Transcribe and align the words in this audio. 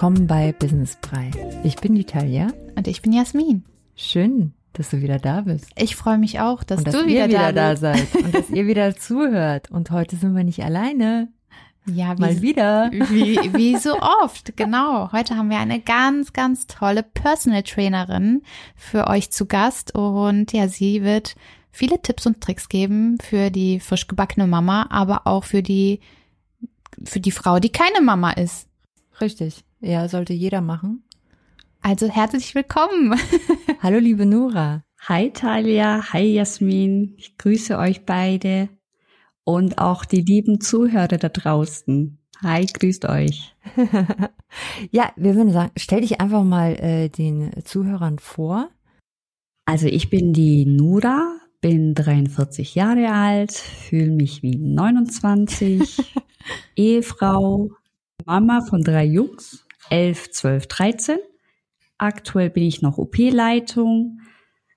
Willkommen 0.00 0.26
bei 0.26 0.52
Business 0.52 0.96
Brei. 0.96 1.30
Ich 1.62 1.76
bin 1.76 1.94
die 1.94 2.06
Talia. 2.06 2.48
Und 2.74 2.88
ich 2.88 3.02
bin 3.02 3.12
Jasmin. 3.12 3.66
Schön, 3.94 4.54
dass 4.72 4.88
du 4.88 5.02
wieder 5.02 5.18
da 5.18 5.42
bist. 5.42 5.68
Ich 5.76 5.94
freue 5.94 6.16
mich 6.16 6.40
auch, 6.40 6.64
dass, 6.64 6.78
und 6.78 6.86
dass 6.86 6.94
du 6.94 7.00
ihr 7.02 7.28
wieder, 7.28 7.28
wieder 7.28 7.52
da, 7.52 7.74
da 7.74 7.76
seid 7.76 8.14
und 8.24 8.34
dass 8.34 8.48
ihr 8.48 8.66
wieder 8.66 8.96
zuhört. 8.96 9.70
Und 9.70 9.90
heute 9.90 10.16
sind 10.16 10.34
wir 10.34 10.42
nicht 10.42 10.64
alleine. 10.64 11.28
Ja, 11.84 12.16
wie, 12.16 12.20
Mal 12.22 12.40
wieder. 12.40 12.90
Wie, 12.90 13.52
wie 13.52 13.76
so 13.78 14.00
oft, 14.22 14.56
genau. 14.56 15.12
Heute 15.12 15.36
haben 15.36 15.50
wir 15.50 15.58
eine 15.58 15.80
ganz, 15.80 16.32
ganz 16.32 16.66
tolle 16.66 17.02
Personal 17.02 17.62
Trainerin 17.62 18.40
für 18.76 19.06
euch 19.06 19.30
zu 19.30 19.44
Gast 19.44 19.94
und 19.94 20.54
ja, 20.54 20.66
sie 20.68 21.04
wird 21.04 21.34
viele 21.70 22.00
Tipps 22.00 22.24
und 22.24 22.40
Tricks 22.40 22.70
geben 22.70 23.18
für 23.20 23.50
die 23.50 23.80
frisch 23.80 24.06
gebackene 24.06 24.46
Mama, 24.46 24.86
aber 24.88 25.26
auch 25.26 25.44
für 25.44 25.62
die, 25.62 26.00
für 27.04 27.20
die 27.20 27.32
Frau, 27.32 27.58
die 27.58 27.70
keine 27.70 28.00
Mama 28.00 28.30
ist. 28.30 28.66
Richtig. 29.20 29.62
Ja, 29.82 30.08
sollte 30.08 30.34
jeder 30.34 30.60
machen. 30.60 31.04
Also 31.80 32.06
herzlich 32.06 32.54
willkommen. 32.54 33.18
Hallo, 33.82 33.98
liebe 33.98 34.26
Nora. 34.26 34.84
Hi 35.08 35.30
Talia, 35.30 36.12
hi 36.12 36.34
Jasmin. 36.34 37.14
Ich 37.16 37.38
grüße 37.38 37.78
euch 37.78 38.04
beide 38.04 38.68
und 39.44 39.78
auch 39.78 40.04
die 40.04 40.20
lieben 40.20 40.60
Zuhörer 40.60 41.16
da 41.16 41.30
draußen. 41.30 42.18
Hi, 42.42 42.66
grüßt 42.66 43.06
euch. 43.06 43.54
ja, 44.90 45.12
wir 45.16 45.34
würden 45.34 45.50
sagen, 45.50 45.72
stell 45.76 46.02
dich 46.02 46.20
einfach 46.20 46.44
mal 46.44 46.72
äh, 46.74 47.08
den 47.08 47.50
Zuhörern 47.64 48.18
vor. 48.18 48.68
Also 49.64 49.86
ich 49.86 50.10
bin 50.10 50.34
die 50.34 50.66
Nura, 50.66 51.38
bin 51.62 51.94
43 51.94 52.74
Jahre 52.74 53.12
alt, 53.12 53.52
fühle 53.52 54.10
mich 54.10 54.42
wie 54.42 54.56
29, 54.56 56.02
Ehefrau, 56.76 57.70
Mama 58.26 58.60
von 58.60 58.82
drei 58.82 59.04
Jungs, 59.04 59.66
11, 59.90 60.30
12, 60.32 60.66
13. 60.66 61.18
Aktuell 61.98 62.48
bin 62.50 62.62
ich 62.64 62.80
noch 62.82 62.96
OP-Leitung, 62.98 64.20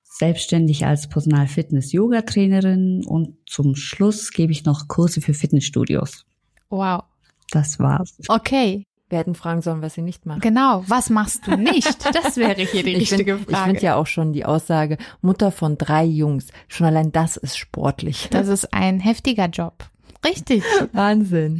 selbstständig 0.03 0.85
als 0.85 1.07
Personal-Fitness-Yoga-Trainerin 1.07 3.05
und 3.05 3.37
zum 3.47 3.75
Schluss 3.75 4.31
gebe 4.31 4.51
ich 4.51 4.65
noch 4.65 4.87
Kurse 4.87 5.21
für 5.21 5.33
Fitnessstudios. 5.33 6.25
Wow. 6.69 7.03
Das 7.51 7.79
war's. 7.79 8.15
Okay. 8.27 8.85
Wir 9.09 9.19
hätten 9.19 9.35
fragen 9.35 9.61
sollen, 9.61 9.81
was 9.83 9.93
sie 9.93 10.01
nicht 10.01 10.25
macht. 10.25 10.41
Genau, 10.41 10.83
was 10.87 11.11
machst 11.11 11.45
du 11.45 11.55
nicht? 11.55 12.03
Das 12.15 12.35
wäre 12.35 12.61
hier 12.63 12.81
die 12.83 12.93
Ich 12.95 13.11
richtige 13.11 13.37
find, 13.37 13.49
Ich 13.49 13.55
Frage. 13.55 13.69
finde 13.71 13.85
ja 13.85 13.95
auch 13.95 14.07
schon 14.07 14.33
die 14.33 14.43
Aussage, 14.43 14.97
Mutter 15.21 15.51
von 15.51 15.77
drei 15.77 16.03
Jungs, 16.03 16.47
schon 16.67 16.87
allein 16.87 17.11
das 17.11 17.37
ist 17.37 17.55
sportlich. 17.57 18.27
Das 18.31 18.47
ist 18.47 18.73
ein 18.73 18.99
heftiger 18.99 19.45
Job. 19.49 19.85
Richtig. 20.23 20.63
Wahnsinn. 20.93 21.59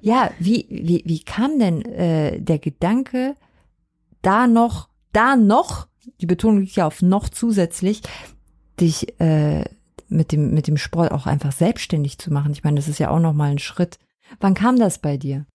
Ja, 0.00 0.30
wie, 0.38 0.66
wie, 0.68 1.02
wie 1.04 1.20
kam 1.20 1.58
denn 1.58 1.82
äh, 1.82 2.40
der 2.40 2.58
Gedanke, 2.58 3.36
da 4.22 4.46
noch, 4.46 4.88
da 5.12 5.36
noch, 5.36 5.88
die 6.20 6.26
Betonung 6.26 6.60
liegt 6.60 6.76
ja 6.76 6.86
auf 6.86 7.02
noch 7.02 7.28
zusätzlich, 7.28 8.02
dich 8.80 9.18
äh, 9.20 9.64
mit 10.08 10.32
dem, 10.32 10.54
mit 10.54 10.68
dem 10.68 10.76
Sport 10.76 11.12
auch 11.12 11.26
einfach 11.26 11.52
selbstständig 11.52 12.18
zu 12.18 12.32
machen? 12.32 12.52
Ich 12.52 12.64
meine, 12.64 12.76
das 12.76 12.88
ist 12.88 12.98
ja 12.98 13.10
auch 13.10 13.20
nochmal 13.20 13.50
ein 13.50 13.58
Schritt. 13.58 13.98
Wann 14.40 14.54
kam 14.54 14.78
das 14.78 14.98
bei 14.98 15.16
dir? 15.16 15.46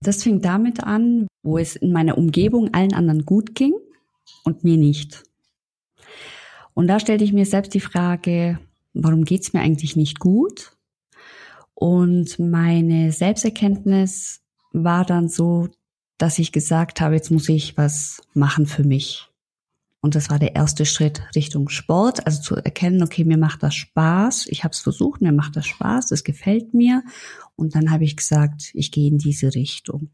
Das 0.00 0.22
fing 0.22 0.40
damit 0.40 0.82
an, 0.84 1.26
wo 1.42 1.58
es 1.58 1.76
in 1.76 1.92
meiner 1.92 2.18
Umgebung 2.18 2.74
allen 2.74 2.92
anderen 2.92 3.24
gut 3.24 3.54
ging 3.54 3.74
und 4.44 4.64
mir 4.64 4.76
nicht. 4.76 5.24
Und 6.74 6.88
da 6.88 7.00
stellte 7.00 7.24
ich 7.24 7.32
mir 7.32 7.46
selbst 7.46 7.72
die 7.72 7.80
Frage, 7.80 8.58
warum 8.92 9.24
geht's 9.24 9.52
mir 9.52 9.60
eigentlich 9.60 9.96
nicht 9.96 10.18
gut? 10.18 10.72
Und 11.74 12.38
meine 12.38 13.12
Selbsterkenntnis 13.12 14.42
war 14.72 15.04
dann 15.04 15.28
so, 15.28 15.68
dass 16.18 16.38
ich 16.38 16.52
gesagt 16.52 17.00
habe, 17.00 17.14
jetzt 17.14 17.30
muss 17.30 17.48
ich 17.48 17.76
was 17.76 18.22
machen 18.34 18.66
für 18.66 18.84
mich. 18.84 19.28
Und 20.00 20.14
das 20.14 20.28
war 20.28 20.38
der 20.38 20.54
erste 20.54 20.84
Schritt 20.84 21.22
Richtung 21.34 21.70
Sport, 21.70 22.26
also 22.26 22.42
zu 22.42 22.56
erkennen, 22.56 23.02
okay, 23.02 23.24
mir 23.24 23.38
macht 23.38 23.62
das 23.62 23.74
Spaß. 23.74 24.48
Ich 24.48 24.62
habe 24.62 24.72
es 24.72 24.80
versucht, 24.80 25.22
mir 25.22 25.32
macht 25.32 25.56
das 25.56 25.66
Spaß, 25.66 26.10
es 26.10 26.24
gefällt 26.24 26.74
mir. 26.74 27.02
Und 27.56 27.74
dann 27.74 27.90
habe 27.90 28.04
ich 28.04 28.14
gesagt, 28.14 28.70
ich 28.74 28.92
gehe 28.92 29.08
in 29.08 29.16
diese 29.16 29.54
Richtung. 29.54 30.10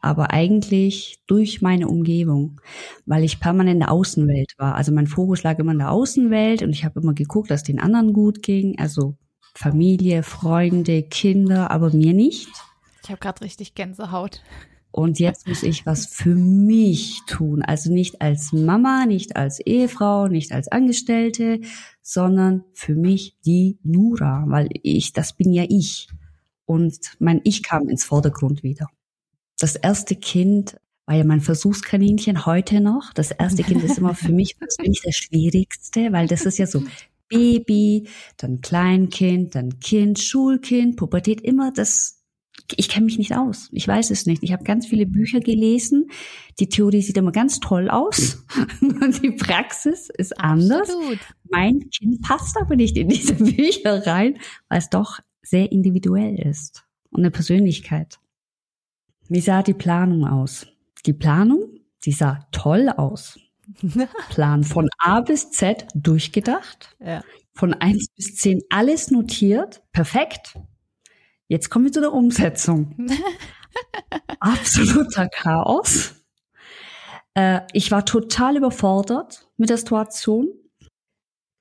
Aber 0.00 0.32
eigentlich 0.32 1.22
durch 1.26 1.60
meine 1.60 1.88
Umgebung, 1.88 2.60
weil 3.04 3.22
ich 3.22 3.38
permanent 3.38 3.74
in 3.74 3.80
der 3.80 3.92
Außenwelt 3.92 4.54
war. 4.56 4.76
Also 4.76 4.92
mein 4.92 5.06
Fokus 5.06 5.42
lag 5.42 5.58
immer 5.58 5.72
in 5.72 5.78
der 5.78 5.90
Außenwelt 5.90 6.62
und 6.62 6.70
ich 6.70 6.86
habe 6.86 7.00
immer 7.00 7.12
geguckt, 7.12 7.50
dass 7.50 7.62
den 7.62 7.80
anderen 7.80 8.14
gut 8.14 8.42
ging. 8.42 8.78
Also 8.78 9.18
Familie, 9.54 10.22
Freunde, 10.22 11.02
Kinder, 11.02 11.70
aber 11.70 11.90
mir 11.90 12.14
nicht. 12.14 12.48
Ich 13.02 13.10
habe 13.10 13.20
gerade 13.20 13.42
richtig 13.42 13.74
Gänsehaut. 13.74 14.42
Und 14.92 15.18
jetzt 15.18 15.48
muss 15.48 15.62
ich 15.62 15.86
was 15.86 16.06
für 16.06 16.34
mich 16.34 17.22
tun. 17.26 17.62
Also 17.62 17.90
nicht 17.90 18.20
als 18.20 18.52
Mama, 18.52 19.06
nicht 19.06 19.36
als 19.36 19.58
Ehefrau, 19.58 20.28
nicht 20.28 20.52
als 20.52 20.68
Angestellte, 20.68 21.60
sondern 22.02 22.64
für 22.74 22.94
mich 22.94 23.38
die 23.44 23.78
Nura, 23.82 24.44
weil 24.48 24.68
ich, 24.82 25.14
das 25.14 25.32
bin 25.32 25.52
ja 25.52 25.64
ich. 25.66 26.08
Und 26.66 26.98
mein 27.18 27.40
Ich 27.44 27.62
kam 27.62 27.88
ins 27.88 28.04
Vordergrund 28.04 28.62
wieder. 28.62 28.88
Das 29.58 29.76
erste 29.76 30.14
Kind 30.14 30.76
war 31.06 31.16
ja 31.16 31.24
mein 31.24 31.40
Versuchskaninchen 31.40 32.44
heute 32.44 32.80
noch. 32.80 33.12
Das 33.14 33.30
erste 33.30 33.62
Kind 33.62 33.82
ist 33.82 33.96
immer 33.96 34.14
für 34.14 34.32
mich 34.32 34.58
persönlich 34.58 35.00
das 35.02 35.16
Schwierigste, 35.16 36.12
weil 36.12 36.26
das 36.26 36.44
ist 36.44 36.58
ja 36.58 36.66
so 36.66 36.82
Baby, 37.32 38.08
dann 38.36 38.60
Kleinkind, 38.60 39.54
dann 39.54 39.80
Kind, 39.80 40.18
Schulkind, 40.18 40.96
Pubertät, 40.96 41.40
immer 41.40 41.72
das 41.72 42.22
ich 42.76 42.88
kenne 42.88 43.06
mich 43.06 43.18
nicht 43.18 43.34
aus. 43.34 43.68
Ich 43.72 43.86
weiß 43.86 44.10
es 44.10 44.26
nicht. 44.26 44.42
Ich 44.42 44.52
habe 44.52 44.64
ganz 44.64 44.86
viele 44.86 45.06
Bücher 45.06 45.40
gelesen. 45.40 46.10
Die 46.58 46.68
Theorie 46.68 47.02
sieht 47.02 47.16
immer 47.16 47.32
ganz 47.32 47.60
toll 47.60 47.90
aus. 47.90 48.44
die 49.22 49.32
Praxis 49.32 50.08
ist 50.10 50.38
anders. 50.38 50.88
Absolut. 50.88 51.18
Mein 51.50 51.90
Kind 51.90 52.22
passt 52.22 52.56
aber 52.58 52.76
nicht 52.76 52.96
in 52.96 53.08
diese 53.08 53.34
Bücher 53.56 54.06
rein, 54.06 54.38
weil 54.68 54.78
es 54.78 54.90
doch 54.90 55.18
sehr 55.42 55.72
individuell 55.72 56.38
ist 56.38 56.84
und 57.10 57.20
eine 57.20 57.30
Persönlichkeit. 57.30 58.18
Wie 59.28 59.40
sah 59.40 59.62
die 59.62 59.74
Planung 59.74 60.26
aus? 60.26 60.66
Die 61.06 61.12
Planung, 61.12 61.80
die 62.04 62.12
sah 62.12 62.46
toll 62.52 62.88
aus. 62.88 63.38
Plan 64.30 64.64
von 64.64 64.88
A 64.98 65.20
bis 65.20 65.50
Z 65.50 65.86
durchgedacht. 65.94 66.96
Ja. 67.00 67.22
Von 67.54 67.74
eins 67.74 68.08
bis 68.16 68.36
zehn 68.36 68.62
alles 68.70 69.10
notiert. 69.10 69.82
Perfekt. 69.92 70.58
Jetzt 71.48 71.68
kommen 71.68 71.84
wir 71.86 71.92
zu 71.92 72.00
der 72.00 72.12
Umsetzung. 72.12 72.96
Absoluter 74.40 75.28
Chaos. 75.28 76.14
Äh, 77.34 77.60
ich 77.72 77.90
war 77.90 78.04
total 78.04 78.56
überfordert 78.56 79.48
mit 79.56 79.70
der 79.70 79.78
Situation. 79.78 80.48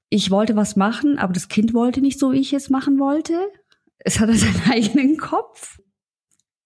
Ich 0.10 0.32
wollte 0.32 0.56
was 0.56 0.76
machen, 0.76 1.18
aber 1.18 1.34
das 1.34 1.48
Kind 1.48 1.74
wollte 1.74 2.02
nicht 2.02 2.20
so, 2.20 2.32
wie 2.34 2.40
ich 2.40 2.54
es 2.54 2.70
machen 2.70 3.00
wollte. 3.00 3.50
Es 4.00 4.20
hatte 4.20 4.36
seinen 4.36 4.62
eigenen 4.70 5.18
Kopf. 5.18 5.80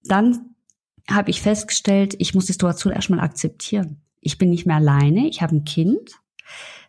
Dann 0.04 0.56
habe 1.10 1.30
ich 1.30 1.42
festgestellt, 1.42 2.16
ich 2.20 2.34
muss 2.34 2.46
die 2.46 2.54
Situation 2.54 2.94
erstmal 2.94 3.20
akzeptieren. 3.20 4.05
Ich 4.26 4.40
bin 4.40 4.50
nicht 4.50 4.66
mehr 4.66 4.78
alleine, 4.78 5.28
ich 5.28 5.42
habe 5.44 5.56
ein 5.56 5.66
Kind. 5.66 6.20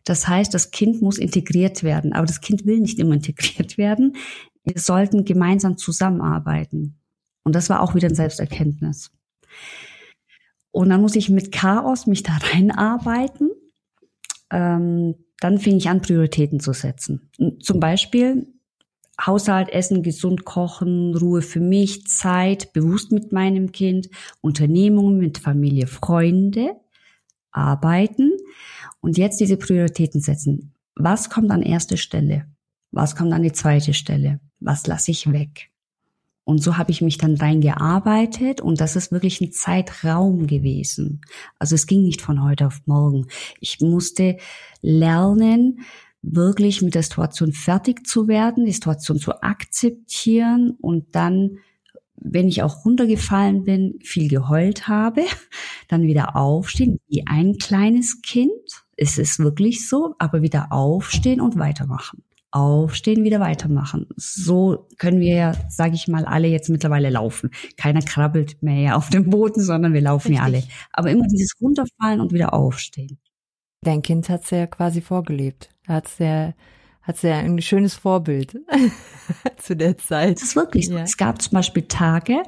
Das 0.05 0.27
heißt, 0.27 0.55
das 0.55 0.71
Kind 0.71 1.03
muss 1.03 1.19
integriert 1.19 1.83
werden, 1.83 2.13
aber 2.15 2.27
das 2.27 2.41
Kind 2.41 2.65
will 2.65 2.81
nicht 2.81 2.99
immer 2.99 3.15
integriert 3.15 3.77
werden. 3.77 4.17
Wir 4.65 4.81
sollten 4.81 5.25
gemeinsam 5.25 5.77
zusammenarbeiten. 5.77 6.99
Und 7.45 7.55
das 7.55 7.69
war 7.69 7.83
auch 7.83 7.95
wieder 7.95 8.09
ein 8.09 8.15
Selbsterkenntnis. 8.15 9.11
Und 10.71 10.89
dann 10.89 11.03
muss 11.03 11.15
ich 11.15 11.29
mit 11.29 11.53
Chaos 11.53 12.07
mich 12.07 12.23
da 12.23 12.33
reinarbeiten. 12.53 13.51
Ähm, 14.51 15.15
dann 15.41 15.59
fing 15.59 15.77
ich 15.77 15.91
an, 15.91 16.01
Prioritäten 16.01 16.61
zu 16.61 16.73
setzen. 16.73 17.31
Zum 17.61 17.81
Beispiel 17.81 18.47
Haushalt, 19.21 19.69
Essen, 19.69 20.03
gesund 20.03 20.47
kochen, 20.47 21.15
Ruhe 21.15 21.43
für 21.43 21.61
mich, 21.61 22.07
Zeit, 22.07 22.73
bewusst 22.73 23.13
mit 23.13 23.33
meinem 23.33 23.73
Kind, 23.73 24.09
Unternehmungen 24.41 25.19
mit 25.19 25.39
Familie, 25.39 25.87
Freunde, 25.87 26.77
arbeiten 27.57 28.33
und 29.01 29.19
jetzt 29.19 29.41
diese 29.41 29.57
Prioritäten 29.57 30.21
setzen. 30.21 30.75
Was 30.95 31.31
kommt 31.31 31.51
an 31.51 31.63
erste 31.63 31.97
Stelle? 31.97 32.47
Was 32.91 33.17
kommt 33.17 33.33
an 33.33 33.43
die 33.43 33.53
zweite 33.53 33.95
Stelle? 33.95 34.41
Was 34.61 34.87
lasse 34.87 35.11
ich 35.11 35.31
weg? 35.33 35.71
Und 36.45 36.63
so 36.63 36.79
habe 36.79 36.93
ich 36.93 37.03
mich 37.03 37.19
dann 37.19 37.35
reingearbeitet 37.35 38.61
und 38.61 38.81
das 38.81 38.95
ist 38.95 39.11
wirklich 39.11 39.41
ein 39.41 39.51
Zeitraum 39.51 40.47
gewesen. 40.47 41.21
Also 41.59 41.75
es 41.75 41.89
ging 41.89 42.03
nicht 42.03 42.23
von 42.23 42.45
heute 42.45 42.69
auf 42.69 42.83
morgen. 42.87 43.27
Ich 43.61 43.81
musste 43.81 44.37
lernen, 44.81 45.81
wirklich 46.23 46.83
mit 46.83 46.95
der 46.95 47.03
Situation 47.03 47.53
fertig 47.53 48.07
zu 48.07 48.29
werden, 48.29 48.65
die 48.65 48.73
Situation 48.73 49.19
zu 49.19 49.43
akzeptieren 49.43 50.77
und 50.81 51.15
dann, 51.15 51.59
wenn 52.19 52.49
ich 52.49 52.63
auch 52.63 52.85
runtergefallen 52.85 53.65
bin, 53.65 53.99
viel 54.03 54.29
geheult 54.29 54.89
habe, 54.89 55.23
dann 55.89 56.03
wieder 56.03 56.37
aufstehen, 56.37 56.99
wie 57.09 57.25
ein 57.27 57.59
kleines 57.59 58.23
Kind. 58.23 58.51
Es 58.97 59.19
ist 59.19 59.39
wirklich 59.39 59.89
so, 59.89 60.15
aber 60.19 60.43
wieder 60.43 60.73
aufstehen 60.73 61.41
und 61.41 61.59
weitermachen. 61.59 62.23
aufstehen, 62.51 63.25
wieder 63.25 63.41
weitermachen. 63.41 64.07
So 64.17 64.89
können 64.99 65.21
wir 65.21 65.35
ja, 65.35 65.53
sage 65.69 65.95
ich 65.95 66.09
mal, 66.09 66.25
alle 66.25 66.49
jetzt 66.49 66.71
mittlerweile 66.71 67.11
laufen. 67.11 67.51
Keiner 67.77 68.01
krabbelt 68.01 68.63
mehr 68.63 68.97
auf 68.97 69.11
dem 69.11 69.29
Boden, 69.29 69.61
sondern 69.61 69.93
wir 69.93 70.01
laufen 70.01 70.29
Richtig. 70.29 70.39
ja 70.39 70.45
alle. 70.45 70.63
Aber 70.93 71.11
immer 71.11 71.27
dieses 71.27 71.53
runterfallen 71.61 72.21
und 72.21 72.33
wieder 72.33 72.55
aufstehen. 72.55 73.19
Dein 73.83 74.01
Kind 74.01 74.29
hat's 74.31 74.51
ja 74.51 74.67
quasi 74.67 75.03
vorgelebt. 75.03 75.69
Hat's 75.87 76.19
ja 76.19 76.55
hat 77.07 77.23
ja 77.23 77.39
ein 77.39 77.61
schönes 77.63 77.95
Vorbild 77.95 78.59
zu 79.59 79.77
der 79.77 79.97
Zeit. 79.97 80.37
Das 80.37 80.49
ist 80.49 80.57
wirklich 80.57 80.89
so. 80.89 80.95
Ja. 80.95 81.05
Es 81.05 81.17
gab 81.17 81.41
zum 81.41 81.53
Beispiel 81.53 81.85
Tage, 81.85 82.43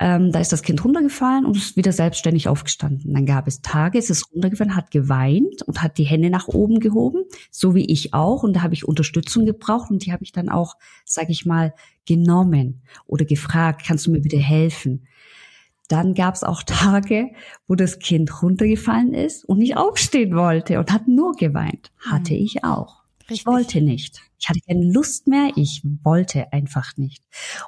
ähm, 0.00 0.32
da 0.32 0.40
ist 0.40 0.52
das 0.52 0.62
Kind 0.62 0.84
runtergefallen 0.84 1.44
und 1.44 1.56
ist 1.56 1.76
wieder 1.76 1.92
selbstständig 1.92 2.48
aufgestanden. 2.48 3.12
Dann 3.12 3.26
gab 3.26 3.48
es 3.48 3.60
Tage, 3.60 3.98
es 3.98 4.10
ist 4.10 4.32
runtergefallen, 4.32 4.76
hat 4.76 4.90
geweint 4.90 5.62
und 5.62 5.82
hat 5.82 5.98
die 5.98 6.04
Hände 6.04 6.30
nach 6.30 6.48
oben 6.48 6.78
gehoben, 6.80 7.24
so 7.50 7.74
wie 7.74 7.84
ich 7.84 8.14
auch. 8.14 8.44
Und 8.44 8.54
da 8.54 8.62
habe 8.62 8.74
ich 8.74 8.86
Unterstützung 8.86 9.44
gebraucht 9.44 9.90
und 9.90 10.06
die 10.06 10.12
habe 10.12 10.22
ich 10.22 10.32
dann 10.32 10.48
auch, 10.48 10.76
sage 11.04 11.32
ich 11.32 11.44
mal, 11.44 11.74
genommen 12.06 12.82
oder 13.06 13.24
gefragt, 13.24 13.82
kannst 13.86 14.06
du 14.06 14.12
mir 14.12 14.20
bitte 14.20 14.38
helfen? 14.38 15.06
Dann 15.88 16.14
gab 16.14 16.34
es 16.34 16.44
auch 16.44 16.62
Tage, 16.62 17.30
wo 17.66 17.74
das 17.74 17.98
Kind 17.98 18.42
runtergefallen 18.42 19.14
ist 19.14 19.44
und 19.44 19.58
nicht 19.58 19.76
aufstehen 19.76 20.36
wollte 20.36 20.78
und 20.78 20.92
hat 20.92 21.08
nur 21.08 21.32
geweint. 21.34 21.90
Hatte 21.98 22.34
mhm. 22.34 22.40
ich 22.40 22.64
auch. 22.64 22.97
Richtig. 23.30 23.40
Ich 23.40 23.46
wollte 23.46 23.80
nicht. 23.82 24.22
Ich 24.38 24.48
hatte 24.48 24.60
keine 24.66 24.90
Lust 24.90 25.26
mehr. 25.26 25.50
Ich 25.56 25.82
wollte 26.02 26.52
einfach 26.52 26.96
nicht. 26.96 27.22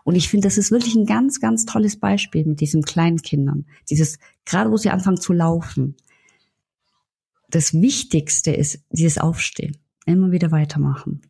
Und 0.04 0.14
ich 0.14 0.28
finde, 0.28 0.46
das 0.46 0.56
ist 0.56 0.70
wirklich 0.70 0.94
ein 0.94 1.06
ganz, 1.06 1.40
ganz 1.40 1.66
tolles 1.66 1.98
Beispiel 1.98 2.46
mit 2.46 2.60
diesen 2.60 2.82
kleinen 2.82 3.20
Kindern. 3.20 3.66
Dieses, 3.90 4.18
gerade 4.46 4.70
wo 4.70 4.76
sie 4.76 4.90
anfangen 4.90 5.20
zu 5.20 5.32
laufen. 5.32 5.96
Das 7.48 7.74
Wichtigste 7.74 8.52
ist 8.52 8.84
dieses 8.90 9.18
Aufstehen. 9.18 9.76
Immer 10.06 10.30
wieder 10.30 10.50
weitermachen. 10.50 11.20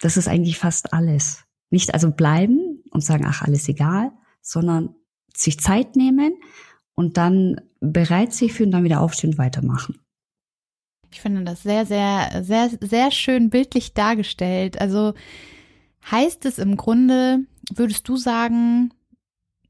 Das 0.00 0.16
ist 0.16 0.28
eigentlich 0.28 0.58
fast 0.58 0.92
alles. 0.92 1.44
Nicht 1.70 1.92
also 1.92 2.10
bleiben 2.10 2.82
und 2.90 3.04
sagen, 3.04 3.24
ach, 3.26 3.42
alles 3.42 3.68
egal, 3.68 4.12
sondern 4.40 4.94
sich 5.34 5.60
Zeit 5.60 5.96
nehmen 5.96 6.34
und 6.94 7.16
dann 7.16 7.60
bereit 7.80 8.32
sich 8.32 8.52
fühlen, 8.52 8.70
dann 8.70 8.84
wieder 8.84 9.00
aufstehen 9.00 9.32
und 9.32 9.38
weitermachen. 9.38 9.98
Ich 11.12 11.20
finde 11.20 11.44
das 11.44 11.62
sehr, 11.62 11.86
sehr, 11.86 12.42
sehr, 12.42 12.70
sehr 12.80 13.10
schön 13.10 13.50
bildlich 13.50 13.94
dargestellt. 13.94 14.80
Also 14.80 15.14
heißt 16.10 16.44
es 16.44 16.58
im 16.58 16.76
Grunde, 16.76 17.40
würdest 17.74 18.08
du 18.08 18.16
sagen, 18.16 18.92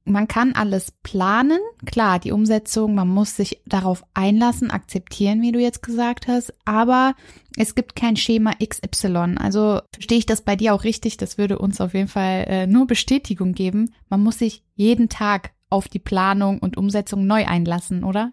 man 0.08 0.26
kann 0.26 0.52
alles 0.52 0.92
planen. 1.02 1.58
Klar, 1.84 2.18
die 2.18 2.32
Umsetzung, 2.32 2.94
man 2.94 3.08
muss 3.08 3.36
sich 3.36 3.60
darauf 3.66 4.04
einlassen, 4.14 4.70
akzeptieren, 4.70 5.42
wie 5.42 5.52
du 5.52 5.60
jetzt 5.60 5.82
gesagt 5.82 6.28
hast, 6.28 6.52
aber 6.64 7.14
es 7.56 7.74
gibt 7.74 7.94
kein 7.94 8.16
Schema 8.16 8.52
XY. 8.54 9.36
Also 9.38 9.80
verstehe 9.92 10.18
ich 10.18 10.26
das 10.26 10.42
bei 10.42 10.56
dir 10.56 10.74
auch 10.74 10.84
richtig? 10.84 11.18
Das 11.18 11.38
würde 11.38 11.58
uns 11.58 11.80
auf 11.80 11.94
jeden 11.94 12.08
Fall 12.08 12.44
äh, 12.48 12.66
nur 12.66 12.86
Bestätigung 12.86 13.52
geben. 13.52 13.94
Man 14.08 14.22
muss 14.22 14.38
sich 14.38 14.64
jeden 14.74 15.08
Tag 15.08 15.52
auf 15.70 15.88
die 15.88 15.98
Planung 15.98 16.58
und 16.58 16.76
Umsetzung 16.76 17.26
neu 17.26 17.44
einlassen, 17.46 18.04
oder? 18.04 18.32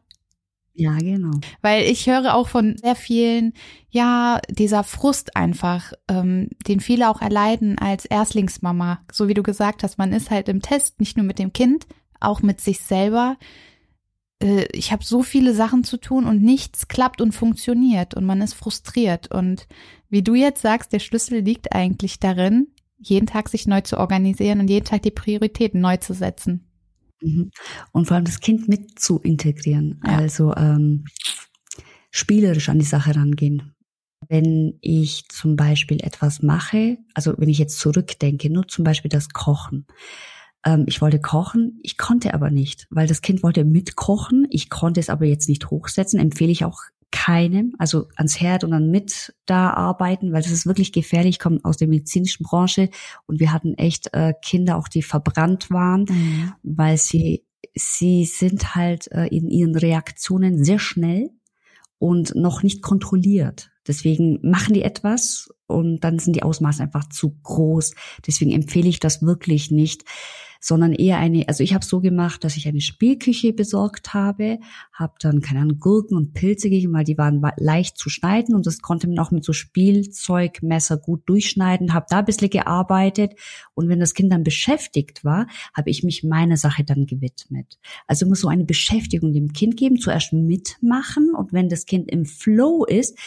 Ja, 0.77 0.97
genau. 0.97 1.39
Weil 1.61 1.83
ich 1.83 2.07
höre 2.07 2.35
auch 2.35 2.49
von 2.49 2.75
sehr 2.77 2.95
vielen, 2.95 3.53
ja, 3.89 4.41
dieser 4.49 4.83
Frust 4.83 5.35
einfach, 5.37 5.93
ähm, 6.09 6.49
den 6.67 6.81
viele 6.81 7.09
auch 7.09 7.21
erleiden 7.21 7.77
als 7.79 8.05
Erstlingsmama. 8.05 8.99
So 9.09 9.29
wie 9.29 9.33
du 9.33 9.41
gesagt 9.41 9.83
hast, 9.83 9.97
man 9.97 10.11
ist 10.11 10.31
halt 10.31 10.49
im 10.49 10.61
Test, 10.61 10.99
nicht 10.99 11.15
nur 11.15 11.25
mit 11.25 11.39
dem 11.39 11.53
Kind, 11.53 11.87
auch 12.19 12.41
mit 12.41 12.59
sich 12.59 12.81
selber. 12.81 13.37
Äh, 14.41 14.65
ich 14.73 14.91
habe 14.91 15.05
so 15.05 15.23
viele 15.23 15.53
Sachen 15.53 15.85
zu 15.85 15.95
tun 15.95 16.25
und 16.25 16.41
nichts 16.41 16.89
klappt 16.89 17.21
und 17.21 17.31
funktioniert 17.31 18.13
und 18.13 18.25
man 18.25 18.41
ist 18.41 18.53
frustriert. 18.53 19.31
Und 19.31 19.67
wie 20.09 20.23
du 20.23 20.35
jetzt 20.35 20.61
sagst, 20.61 20.91
der 20.91 20.99
Schlüssel 20.99 21.39
liegt 21.39 21.73
eigentlich 21.73 22.19
darin, 22.19 22.67
jeden 22.97 23.27
Tag 23.27 23.47
sich 23.47 23.65
neu 23.65 23.79
zu 23.81 23.97
organisieren 23.97 24.59
und 24.59 24.69
jeden 24.69 24.85
Tag 24.85 25.03
die 25.03 25.11
Prioritäten 25.11 25.79
neu 25.79 25.97
zu 25.97 26.13
setzen. 26.13 26.67
Mhm. 27.25 27.51
Und 27.91 28.07
vor 28.07 28.15
allem 28.15 28.25
das 28.25 28.39
Kind 28.39 28.67
mit 28.67 28.99
zu 28.99 29.19
integrieren. 29.19 29.99
Ja. 30.05 30.17
Also 30.17 30.55
ähm, 30.55 31.05
spielerisch 32.11 32.69
an 32.69 32.79
die 32.79 32.85
Sache 32.85 33.15
rangehen. 33.15 33.75
Wenn 34.27 34.77
ich 34.81 35.27
zum 35.29 35.55
Beispiel 35.55 36.01
etwas 36.01 36.41
mache, 36.41 36.97
also 37.13 37.33
wenn 37.37 37.49
ich 37.49 37.57
jetzt 37.57 37.79
zurückdenke, 37.79 38.49
nur 38.49 38.67
zum 38.67 38.83
Beispiel 38.83 39.09
das 39.09 39.29
Kochen. 39.29 39.85
Ähm, 40.65 40.85
ich 40.87 41.01
wollte 41.01 41.19
kochen, 41.19 41.79
ich 41.83 41.97
konnte 41.97 42.33
aber 42.33 42.49
nicht, 42.49 42.87
weil 42.89 43.07
das 43.07 43.21
Kind 43.21 43.43
wollte 43.43 43.65
mitkochen. 43.65 44.47
Ich 44.49 44.69
konnte 44.69 44.99
es 44.99 45.09
aber 45.09 45.25
jetzt 45.25 45.49
nicht 45.49 45.69
hochsetzen. 45.69 46.19
Empfehle 46.19 46.51
ich 46.51 46.65
auch 46.65 46.81
keinem, 47.15 47.73
also 47.79 48.09
ans 48.17 48.41
Herd 48.41 48.65
und 48.65 48.71
dann 48.71 48.91
mit 48.91 49.33
da 49.45 49.69
arbeiten, 49.69 50.33
weil 50.33 50.41
das 50.41 50.51
ist 50.51 50.65
wirklich 50.65 50.91
gefährlich, 50.91 51.39
kommt 51.39 51.63
aus 51.63 51.77
der 51.77 51.87
medizinischen 51.87 52.43
Branche 52.43 52.89
und 53.25 53.39
wir 53.39 53.53
hatten 53.53 53.73
echt 53.75 54.13
äh, 54.13 54.33
Kinder 54.41 54.75
auch, 54.75 54.89
die 54.89 55.01
verbrannt 55.01 55.71
waren, 55.71 56.05
mhm. 56.09 56.53
weil 56.61 56.97
sie 56.97 57.45
sie 57.73 58.25
sind 58.25 58.75
halt 58.75 59.09
äh, 59.11 59.27
in 59.27 59.49
ihren 59.49 59.75
Reaktionen 59.75 60.63
sehr 60.63 60.77
schnell 60.77 61.29
und 61.99 62.35
noch 62.35 62.63
nicht 62.63 62.81
kontrolliert. 62.81 63.71
Deswegen 63.87 64.39
machen 64.41 64.73
die 64.73 64.81
etwas 64.81 65.49
und 65.67 66.01
dann 66.01 66.19
sind 66.19 66.35
die 66.35 66.43
Ausmaße 66.43 66.83
einfach 66.83 67.07
zu 67.07 67.37
groß. 67.43 67.93
Deswegen 68.27 68.51
empfehle 68.51 68.89
ich 68.89 68.99
das 68.99 69.21
wirklich 69.21 69.71
nicht 69.71 70.03
sondern 70.59 70.93
eher 70.93 71.17
eine, 71.17 71.47
also 71.47 71.63
ich 71.63 71.73
habe 71.73 71.85
so 71.85 72.01
gemacht, 72.01 72.43
dass 72.43 72.57
ich 72.57 72.67
eine 72.67 72.81
Spielküche 72.81 73.53
besorgt 73.53 74.13
habe, 74.13 74.59
habe 74.93 75.13
dann 75.19 75.41
keine 75.41 75.61
Ahnung 75.61 75.79
Gurken 75.79 76.17
und 76.17 76.33
Pilze 76.33 76.69
gegeben, 76.69 76.93
weil 76.93 77.03
die 77.03 77.17
waren 77.17 77.41
leicht 77.57 77.97
zu 77.97 78.09
schneiden 78.09 78.55
und 78.55 78.65
das 78.65 78.79
konnte 78.79 79.07
man 79.07 79.19
auch 79.19 79.31
mit 79.31 79.43
so 79.43 79.53
Spielzeugmesser 79.53 80.97
gut 80.97 81.23
durchschneiden, 81.27 81.93
habe 81.93 82.07
da 82.09 82.19
ein 82.19 82.25
bisschen 82.25 82.49
gearbeitet 82.49 83.33
und 83.73 83.89
wenn 83.89 83.99
das 83.99 84.13
Kind 84.13 84.31
dann 84.31 84.43
beschäftigt 84.43 85.23
war, 85.23 85.47
habe 85.73 85.89
ich 85.89 86.03
mich 86.03 86.23
meiner 86.23 86.57
Sache 86.57 86.83
dann 86.83 87.05
gewidmet. 87.05 87.77
Also 88.07 88.25
muss 88.25 88.41
so 88.41 88.47
eine 88.47 88.65
Beschäftigung 88.65 89.33
dem 89.33 89.53
Kind 89.53 89.77
geben, 89.77 89.99
zuerst 89.99 90.33
mitmachen 90.33 91.33
und 91.35 91.53
wenn 91.53 91.69
das 91.69 91.85
Kind 91.85 92.09
im 92.09 92.25
Flow 92.25 92.85
ist, 92.85 93.17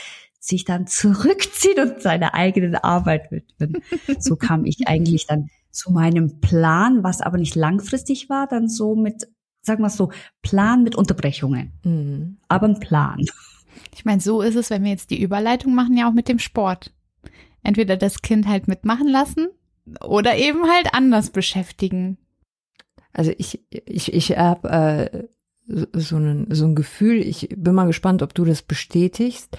sich 0.40 0.64
dann 0.64 0.86
zurückziehen 0.86 1.80
und 1.80 2.00
seiner 2.00 2.34
eigenen 2.34 2.74
Arbeit 2.76 3.30
widmen. 3.30 3.82
So 4.18 4.36
kam 4.36 4.64
ich 4.64 4.76
eigentlich 4.86 5.26
dann 5.26 5.50
zu 5.70 5.92
meinem 5.92 6.40
Plan, 6.40 7.02
was 7.02 7.20
aber 7.20 7.38
nicht 7.38 7.54
langfristig 7.54 8.28
war, 8.28 8.46
dann 8.46 8.68
so 8.68 8.94
mit, 8.94 9.28
sagen 9.62 9.82
wir 9.82 9.90
so, 9.90 10.10
Plan 10.42 10.82
mit 10.82 10.96
Unterbrechungen. 10.96 11.72
Mhm. 11.84 12.38
Aber 12.48 12.66
ein 12.66 12.80
Plan. 12.80 13.24
Ich 13.94 14.04
meine, 14.04 14.20
so 14.20 14.42
ist 14.42 14.56
es, 14.56 14.70
wenn 14.70 14.84
wir 14.84 14.90
jetzt 14.90 15.10
die 15.10 15.20
Überleitung 15.20 15.74
machen, 15.74 15.96
ja 15.96 16.08
auch 16.08 16.14
mit 16.14 16.28
dem 16.28 16.38
Sport. 16.38 16.92
Entweder 17.62 17.96
das 17.96 18.22
Kind 18.22 18.46
halt 18.46 18.68
mitmachen 18.68 19.08
lassen 19.08 19.48
oder 20.04 20.36
eben 20.36 20.64
halt 20.64 20.94
anders 20.94 21.30
beschäftigen. 21.30 22.18
Also 23.12 23.32
ich, 23.38 23.64
ich, 23.70 24.12
ich 24.12 24.36
habe 24.36 24.68
äh, 24.68 25.28
so, 25.66 26.16
ein, 26.16 26.46
so 26.50 26.66
ein 26.66 26.74
Gefühl, 26.74 27.18
ich 27.18 27.48
bin 27.56 27.74
mal 27.74 27.86
gespannt, 27.86 28.22
ob 28.22 28.34
du 28.34 28.44
das 28.44 28.62
bestätigst 28.62 29.56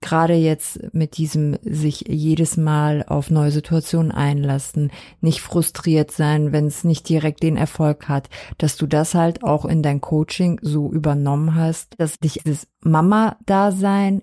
gerade 0.00 0.34
jetzt 0.34 0.94
mit 0.94 1.18
diesem 1.18 1.58
sich 1.62 2.04
jedes 2.08 2.56
Mal 2.56 3.04
auf 3.06 3.30
neue 3.30 3.50
Situationen 3.50 4.12
einlassen, 4.12 4.90
nicht 5.20 5.40
frustriert 5.40 6.10
sein, 6.10 6.52
wenn 6.52 6.66
es 6.66 6.84
nicht 6.84 7.08
direkt 7.08 7.42
den 7.42 7.56
Erfolg 7.56 8.08
hat, 8.08 8.30
dass 8.58 8.76
du 8.76 8.86
das 8.86 9.14
halt 9.14 9.44
auch 9.44 9.64
in 9.64 9.82
dein 9.82 10.00
Coaching 10.00 10.58
so 10.62 10.90
übernommen 10.90 11.54
hast, 11.54 12.00
dass 12.00 12.18
dich 12.18 12.40
das 12.44 12.66
Mama-Dasein 12.80 14.22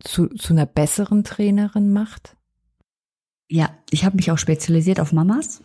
zu, 0.00 0.28
zu 0.28 0.52
einer 0.52 0.66
besseren 0.66 1.24
Trainerin 1.24 1.92
macht? 1.92 2.36
Ja, 3.50 3.70
ich 3.90 4.04
habe 4.04 4.16
mich 4.16 4.30
auch 4.30 4.38
spezialisiert 4.38 5.00
auf 5.00 5.12
Mamas, 5.12 5.62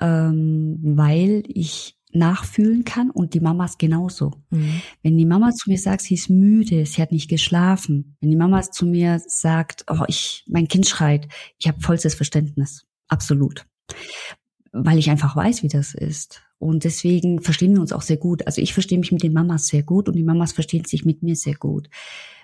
ähm, 0.00 0.78
weil 0.82 1.42
ich 1.48 1.98
nachfühlen 2.14 2.84
kann 2.84 3.10
und 3.10 3.34
die 3.34 3.40
Mamas 3.40 3.78
genauso. 3.78 4.32
Mhm. 4.50 4.80
Wenn 5.02 5.18
die 5.18 5.26
Mama 5.26 5.52
zu 5.52 5.70
mir 5.70 5.78
sagt, 5.78 6.02
sie 6.02 6.14
ist 6.14 6.30
müde, 6.30 6.86
sie 6.86 7.02
hat 7.02 7.12
nicht 7.12 7.28
geschlafen, 7.28 8.16
wenn 8.20 8.30
die 8.30 8.36
Mama 8.36 8.62
zu 8.62 8.86
mir 8.86 9.20
sagt, 9.26 9.84
oh, 9.88 10.04
ich, 10.08 10.44
mein 10.48 10.68
Kind 10.68 10.86
schreit, 10.86 11.28
ich 11.58 11.68
habe 11.68 11.80
vollstes 11.80 12.14
Verständnis, 12.14 12.86
absolut, 13.08 13.66
weil 14.72 14.98
ich 14.98 15.10
einfach 15.10 15.36
weiß, 15.36 15.62
wie 15.62 15.68
das 15.68 15.94
ist. 15.94 16.42
Und 16.58 16.84
deswegen 16.84 17.42
verstehen 17.42 17.74
wir 17.74 17.80
uns 17.80 17.92
auch 17.92 18.02
sehr 18.02 18.16
gut. 18.16 18.46
Also 18.46 18.62
ich 18.62 18.72
verstehe 18.72 18.98
mich 18.98 19.12
mit 19.12 19.22
den 19.22 19.32
Mamas 19.32 19.66
sehr 19.66 19.82
gut 19.82 20.08
und 20.08 20.16
die 20.16 20.22
Mamas 20.22 20.52
verstehen 20.52 20.84
sich 20.84 21.04
mit 21.04 21.22
mir 21.22 21.36
sehr 21.36 21.54
gut. 21.54 21.90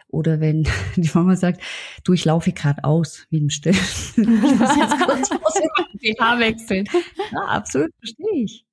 Oder 0.09 0.41
wenn 0.41 0.65
die 0.97 1.11
Mama 1.15 1.37
sagt, 1.37 1.63
du, 2.05 2.13
ich 2.13 2.25
laufe 2.25 2.53
gerade 2.53 2.85
aus, 2.85 3.27
wie 3.31 3.39
im 3.39 3.51
Stillen. 3.51 3.77
ich 4.17 4.27
muss 4.27 4.77
jetzt 4.77 5.01
kurz 5.01 5.31
die 6.03 6.17
Haar 6.19 6.39
wechseln. 6.39 6.87
Ja, 7.33 7.41
absolut, 7.47 7.91
verstehe 7.99 8.45
ich. 8.45 8.65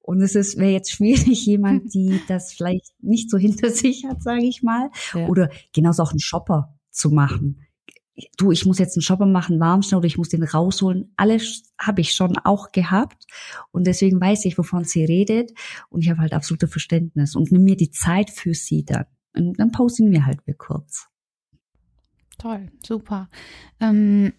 Und 0.00 0.20
es 0.22 0.34
ist 0.34 0.58
wäre 0.58 0.72
jetzt 0.72 0.90
schwierig, 0.90 1.46
jemand, 1.46 1.92
die 1.94 2.20
das 2.28 2.52
vielleicht 2.52 2.92
nicht 3.00 3.30
so 3.30 3.38
hinter 3.38 3.70
sich 3.70 4.04
hat, 4.04 4.22
sage 4.22 4.44
ich 4.44 4.62
mal, 4.62 4.90
ja. 5.14 5.26
oder 5.26 5.50
genauso 5.72 6.02
auch 6.02 6.10
einen 6.10 6.20
Shopper 6.20 6.74
zu 6.90 7.10
machen. 7.10 7.60
Du, 8.36 8.50
ich 8.50 8.66
muss 8.66 8.80
jetzt 8.80 8.96
einen 8.96 9.02
Shopper 9.02 9.26
machen, 9.26 9.60
warm 9.60 9.82
schnell, 9.82 9.98
oder 9.98 10.08
ich 10.08 10.18
muss 10.18 10.28
den 10.28 10.42
rausholen. 10.42 11.12
Alles 11.16 11.62
habe 11.78 12.00
ich 12.00 12.14
schon 12.16 12.36
auch 12.38 12.72
gehabt 12.72 13.26
und 13.70 13.86
deswegen 13.86 14.20
weiß 14.20 14.44
ich, 14.46 14.58
wovon 14.58 14.82
sie 14.82 15.04
redet 15.04 15.52
und 15.88 16.00
ich 16.00 16.10
habe 16.10 16.20
halt 16.20 16.32
absolute 16.32 16.66
Verständnis 16.66 17.36
und 17.36 17.52
nimm 17.52 17.62
mir 17.62 17.76
die 17.76 17.92
Zeit 17.92 18.30
für 18.30 18.54
sie 18.54 18.84
dann. 18.84 19.04
Und 19.36 19.60
dann 19.60 19.70
pausen 19.70 20.10
wir 20.10 20.26
halt 20.26 20.44
wir 20.46 20.54
kurz. 20.54 21.06
Toll, 22.38 22.70
super. 22.82 23.28
Ähm 23.78 24.32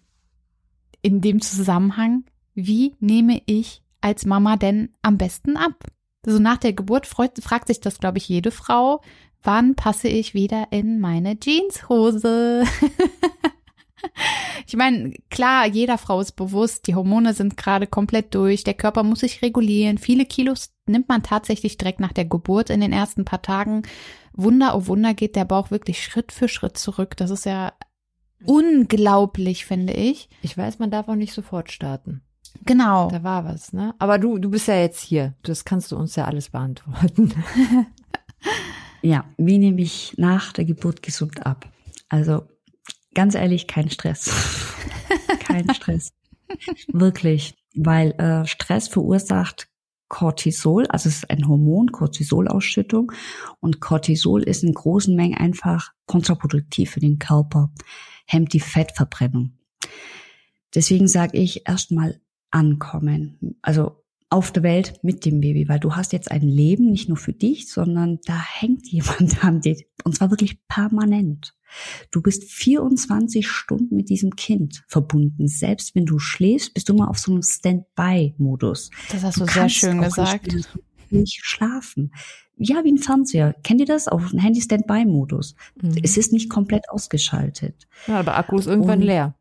in 1.02 1.20
dem 1.20 1.40
Zusammenhang, 1.40 2.24
wie 2.54 2.96
nehme 3.00 3.42
ich 3.46 3.82
als 4.00 4.26
Mama 4.26 4.56
denn 4.56 4.90
am 5.02 5.18
besten 5.18 5.56
ab? 5.56 5.84
So 6.24 6.38
nach 6.38 6.58
der 6.58 6.72
Geburt 6.72 7.06
freut, 7.06 7.42
fragt 7.42 7.68
sich 7.68 7.80
das, 7.80 7.98
glaube 7.98 8.18
ich, 8.18 8.28
jede 8.28 8.50
Frau. 8.50 9.00
Wann 9.42 9.74
passe 9.74 10.08
ich 10.08 10.34
wieder 10.34 10.68
in 10.70 11.00
meine 11.00 11.38
Jeanshose? 11.38 12.64
ich 14.66 14.76
meine, 14.76 15.14
klar, 15.30 15.66
jeder 15.66 15.96
Frau 15.96 16.20
ist 16.20 16.32
bewusst, 16.32 16.86
die 16.86 16.94
Hormone 16.94 17.32
sind 17.32 17.56
gerade 17.56 17.86
komplett 17.86 18.34
durch, 18.34 18.64
der 18.64 18.74
Körper 18.74 19.02
muss 19.02 19.20
sich 19.20 19.40
regulieren. 19.40 19.96
Viele 19.96 20.26
Kilos 20.26 20.72
nimmt 20.86 21.08
man 21.08 21.22
tatsächlich 21.22 21.78
direkt 21.78 22.00
nach 22.00 22.12
der 22.12 22.26
Geburt 22.26 22.68
in 22.68 22.80
den 22.80 22.92
ersten 22.92 23.24
paar 23.24 23.40
Tagen. 23.40 23.82
Wunder, 24.34 24.76
oh 24.76 24.86
Wunder, 24.86 25.14
geht 25.14 25.36
der 25.36 25.46
Bauch 25.46 25.70
wirklich 25.70 26.04
Schritt 26.04 26.32
für 26.32 26.48
Schritt 26.48 26.76
zurück. 26.76 27.16
Das 27.16 27.30
ist 27.30 27.46
ja 27.46 27.72
unglaublich, 28.44 29.64
finde 29.64 29.94
ich. 29.94 30.28
Ich 30.42 30.56
weiß, 30.56 30.78
man 30.78 30.90
darf 30.90 31.08
auch 31.08 31.14
nicht 31.14 31.32
sofort 31.32 31.72
starten. 31.72 32.22
Genau. 32.64 33.10
Da 33.10 33.22
war 33.22 33.44
was, 33.44 33.72
ne? 33.72 33.94
Aber 33.98 34.18
du, 34.18 34.38
du 34.38 34.50
bist 34.50 34.68
ja 34.68 34.76
jetzt 34.76 35.00
hier. 35.00 35.34
Das 35.42 35.64
kannst 35.64 35.92
du 35.92 35.96
uns 35.96 36.16
ja 36.16 36.24
alles 36.24 36.50
beantworten. 36.50 37.32
ja, 39.02 39.24
wie 39.36 39.58
nehme 39.58 39.80
ich 39.80 40.14
nach 40.16 40.52
der 40.52 40.64
Geburt 40.64 41.02
gesund 41.02 41.46
ab? 41.46 41.68
Also 42.08 42.44
ganz 43.14 43.34
ehrlich, 43.34 43.66
kein 43.66 43.90
Stress. 43.90 44.30
kein 45.40 45.72
Stress. 45.74 46.12
Wirklich. 46.88 47.54
Weil 47.74 48.12
äh, 48.12 48.46
Stress 48.46 48.88
verursacht 48.88 49.68
Cortisol, 50.08 50.86
also 50.88 51.08
es 51.08 51.18
ist 51.18 51.30
ein 51.30 51.46
Hormon, 51.46 51.92
Cortisolausschüttung. 51.92 53.12
Und 53.60 53.80
Cortisol 53.80 54.42
ist 54.42 54.64
in 54.64 54.74
großen 54.74 55.14
Mengen 55.14 55.38
einfach 55.38 55.92
kontraproduktiv 56.06 56.90
für 56.90 57.00
den 57.00 57.18
Körper, 57.18 57.70
hemmt 58.26 58.52
die 58.52 58.60
Fettverbrennung. 58.60 59.52
Deswegen 60.74 61.08
sage 61.08 61.38
ich 61.38 61.68
erstmal 61.68 62.20
ankommen. 62.50 63.56
Also 63.62 64.00
auf 64.30 64.52
der 64.52 64.62
Welt 64.62 65.00
mit 65.02 65.24
dem 65.24 65.40
Baby, 65.40 65.68
weil 65.68 65.80
du 65.80 65.96
hast 65.96 66.12
jetzt 66.12 66.30
ein 66.30 66.42
Leben 66.42 66.90
nicht 66.90 67.08
nur 67.08 67.18
für 67.18 67.32
dich, 67.32 67.68
sondern 67.68 68.20
da 68.24 68.40
hängt 68.40 68.86
jemand 68.86 69.44
an 69.44 69.60
dir. 69.60 69.76
Und 70.04 70.14
zwar 70.14 70.30
wirklich 70.30 70.64
permanent. 70.68 71.54
Du 72.10 72.22
bist 72.22 72.44
24 72.44 73.46
Stunden 73.46 73.96
mit 73.96 74.08
diesem 74.08 74.36
Kind 74.36 74.84
verbunden. 74.88 75.48
Selbst 75.48 75.94
wenn 75.94 76.06
du 76.06 76.18
schläfst, 76.18 76.74
bist 76.74 76.88
du 76.88 76.94
immer 76.94 77.10
auf 77.10 77.18
so 77.18 77.32
einem 77.32 77.42
Standby-Modus. 77.42 78.90
Das 79.10 79.24
hast 79.24 79.40
du, 79.40 79.46
du 79.46 79.52
sehr 79.52 79.68
schön 79.68 80.00
gesagt. 80.00 80.54
Nicht 81.10 81.40
schlafen. 81.44 82.12
Ja, 82.56 82.84
wie 82.84 82.92
ein 82.92 82.98
Fernseher. 82.98 83.54
Kennt 83.64 83.80
ihr 83.80 83.86
das? 83.86 84.06
Auf 84.06 84.32
ein 84.32 84.38
Handy 84.38 84.60
Standby-Modus. 84.60 85.54
Mhm. 85.80 85.96
Es 86.02 86.16
ist 86.16 86.32
nicht 86.32 86.50
komplett 86.50 86.88
ausgeschaltet. 86.88 87.88
Ja, 88.06 88.20
aber 88.20 88.36
Akku 88.36 88.58
ist 88.58 88.66
irgendwann 88.66 89.00
Und 89.00 89.06
leer. 89.06 89.34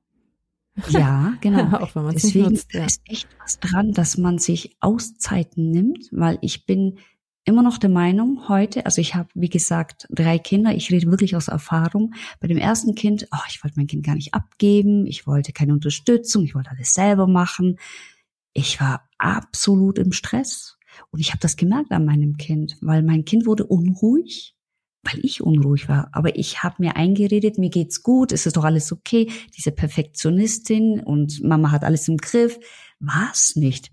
Ja, 0.90 1.34
genau. 1.42 1.78
Auch 1.78 1.96
wenn 1.96 2.04
man 2.04 2.16
es 2.16 2.24
Deswegen 2.24 2.52
nutzt, 2.52 2.74
ja. 2.74 2.86
ist 2.86 3.02
echt 3.06 3.28
was 3.40 3.60
dran, 3.60 3.92
dass 3.92 4.18
man 4.18 4.38
sich 4.38 4.76
Auszeiten 4.80 5.72
nimmt, 5.72 6.10
weil 6.12 6.38
ich 6.42 6.66
bin 6.66 7.00
immer 7.46 7.64
noch 7.64 7.78
der 7.78 7.90
Meinung 7.90 8.48
heute, 8.48 8.86
also 8.86 9.02
ich 9.02 9.16
habe, 9.16 9.30
wie 9.34 9.50
gesagt, 9.50 10.08
drei 10.12 10.38
Kinder, 10.38 10.74
ich 10.76 10.92
rede 10.92 11.10
wirklich 11.10 11.36
aus 11.36 11.48
Erfahrung. 11.48 12.14
Bei 12.40 12.48
dem 12.48 12.58
ersten 12.58 12.96
Kind, 12.96 13.28
oh, 13.32 13.44
ich 13.50 13.64
wollte 13.64 13.78
mein 13.78 13.88
Kind 13.88 14.06
gar 14.06 14.16
nicht 14.16 14.34
abgeben, 14.34 15.08
ich 15.08 15.26
wollte 15.26 15.52
keine 15.52 15.74
Unterstützung, 15.74 16.44
ich 16.44 16.54
wollte 16.54 16.70
alles 16.70 16.94
selber 16.94 17.28
machen. 17.28 17.80
Ich 18.54 18.80
war 18.80 19.10
absolut 19.18 19.98
im 19.98 20.12
Stress. 20.12 20.78
Und 21.12 21.20
ich 21.20 21.30
habe 21.30 21.40
das 21.40 21.56
gemerkt 21.56 21.92
an 21.92 22.06
meinem 22.06 22.38
Kind, 22.38 22.78
weil 22.82 23.04
mein 23.04 23.26
Kind 23.26 23.46
wurde 23.46 23.66
unruhig 23.66 24.56
weil 25.12 25.24
ich 25.24 25.42
unruhig 25.42 25.90
war. 25.90 26.10
Aber 26.12 26.38
ich 26.38 26.64
habe 26.64 26.76
mir 26.80 26.96
eingeredet, 26.96 27.58
mir 27.58 27.70
geht's 27.70 28.04
gut, 28.04 28.32
es 28.32 28.46
ist 28.46 28.58
doch 28.58 28.64
alles 28.64 28.92
okay. 28.92 29.32
Diese 29.58 29.72
Perfektionistin 29.72 31.00
und 31.00 31.44
Mama 31.44 31.72
hat 31.72 31.84
alles 31.84 32.08
im 32.08 32.18
Griff. 32.18 32.60
War's 33.00 33.56
nicht. 33.56 33.92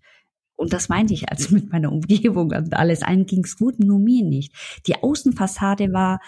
Und 0.56 0.72
das 0.72 0.88
meinte 0.88 1.14
ich 1.14 1.30
also 1.30 1.54
mit 1.54 1.70
meiner 1.70 1.92
Umgebung 1.92 2.52
und 2.52 2.74
alles. 2.74 3.02
Allen 3.02 3.26
ging's 3.26 3.56
gut, 3.56 3.78
nur 3.78 3.98
mir 3.98 4.24
nicht. 4.24 4.52
Die 4.86 4.96
Außenfassade 4.96 5.92
war 5.92 6.20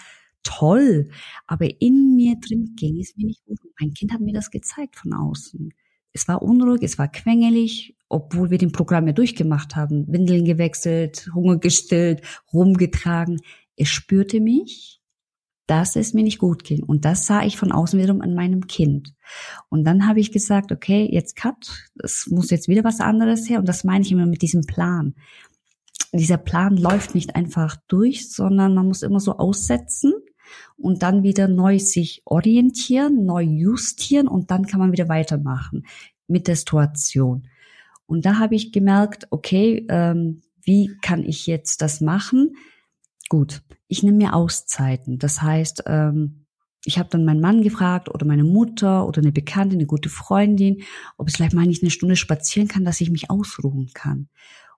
toll, 0.43 1.09
aber 1.47 1.81
in 1.81 2.15
mir 2.15 2.35
drin 2.39 2.75
ging 2.77 2.99
es 2.99 3.15
mir 3.17 3.25
nicht 3.25 3.43
gut. 3.45 3.59
Mein 3.79 3.93
Kind 3.93 4.13
hat 4.13 4.21
mir 4.21 4.33
das 4.33 4.51
gezeigt 4.51 4.95
von 4.95 5.13
außen. 5.13 5.73
Es 6.11 6.27
war 6.27 6.41
unruhig, 6.41 6.81
es 6.81 6.97
war 6.97 7.07
quengelig, 7.07 7.95
obwohl 8.07 8.49
wir 8.49 8.57
den 8.57 8.71
Programm 8.71 9.05
ja 9.05 9.13
durchgemacht 9.13 9.75
haben. 9.75 10.07
Windeln 10.07 10.43
gewechselt, 10.43 11.29
Hunger 11.33 11.57
gestillt, 11.57 12.21
rumgetragen. 12.51 13.41
Es 13.79 13.87
spürte 13.87 14.39
mich, 14.39 15.01
dass 15.67 15.95
es 15.95 16.13
mir 16.13 16.23
nicht 16.23 16.39
gut 16.39 16.63
ging. 16.63 16.83
Und 16.83 17.05
das 17.05 17.27
sah 17.27 17.43
ich 17.43 17.57
von 17.57 17.71
außen 17.71 17.99
wiederum 17.99 18.21
an 18.21 18.33
meinem 18.33 18.67
Kind. 18.67 19.13
Und 19.69 19.83
dann 19.83 20.07
habe 20.07 20.19
ich 20.19 20.31
gesagt, 20.31 20.71
okay, 20.71 21.07
jetzt 21.11 21.35
cut, 21.35 21.89
es 22.03 22.27
muss 22.27 22.49
jetzt 22.49 22.67
wieder 22.67 22.83
was 22.83 22.99
anderes 22.99 23.47
her. 23.47 23.59
Und 23.59 23.69
das 23.69 23.83
meine 23.83 24.03
ich 24.03 24.11
immer 24.11 24.25
mit 24.25 24.41
diesem 24.41 24.63
Plan. 24.63 25.13
Dieser 26.11 26.37
Plan 26.37 26.75
läuft 26.75 27.13
nicht 27.13 27.35
einfach 27.35 27.75
durch, 27.87 28.31
sondern 28.31 28.73
man 28.73 28.87
muss 28.87 29.03
immer 29.03 29.19
so 29.19 29.37
aussetzen 29.37 30.13
und 30.75 31.03
dann 31.03 31.21
wieder 31.21 31.47
neu 31.47 31.77
sich 31.77 32.23
orientieren, 32.25 33.25
neu 33.25 33.43
justieren 33.43 34.27
und 34.27 34.49
dann 34.49 34.65
kann 34.65 34.79
man 34.79 34.91
wieder 34.91 35.07
weitermachen 35.07 35.85
mit 36.27 36.47
der 36.47 36.55
Situation. 36.55 37.47
Und 38.07 38.25
da 38.25 38.39
habe 38.39 38.55
ich 38.55 38.71
gemerkt, 38.71 39.27
okay, 39.29 39.85
ähm, 39.87 40.41
wie 40.63 40.97
kann 41.01 41.23
ich 41.23 41.45
jetzt 41.45 41.83
das 41.83 42.01
machen? 42.01 42.55
Gut, 43.29 43.61
ich 43.87 44.03
nehme 44.03 44.17
mir 44.17 44.33
Auszeiten. 44.33 45.19
Das 45.19 45.41
heißt, 45.41 45.83
ähm, 45.85 46.45
ich 46.83 46.97
habe 46.97 47.09
dann 47.09 47.25
meinen 47.25 47.41
Mann 47.41 47.61
gefragt 47.61 48.09
oder 48.09 48.25
meine 48.25 48.43
Mutter 48.43 49.05
oder 49.07 49.21
eine 49.21 49.31
Bekannte, 49.31 49.75
eine 49.75 49.85
gute 49.85 50.09
Freundin, 50.09 50.81
ob 51.17 51.27
es 51.27 51.35
vielleicht 51.35 51.53
mal 51.53 51.65
nicht 51.65 51.83
eine 51.83 51.91
Stunde 51.91 52.15
spazieren 52.15 52.67
kann, 52.67 52.85
dass 52.85 53.01
ich 53.01 53.11
mich 53.11 53.29
ausruhen 53.29 53.91
kann. 53.93 54.29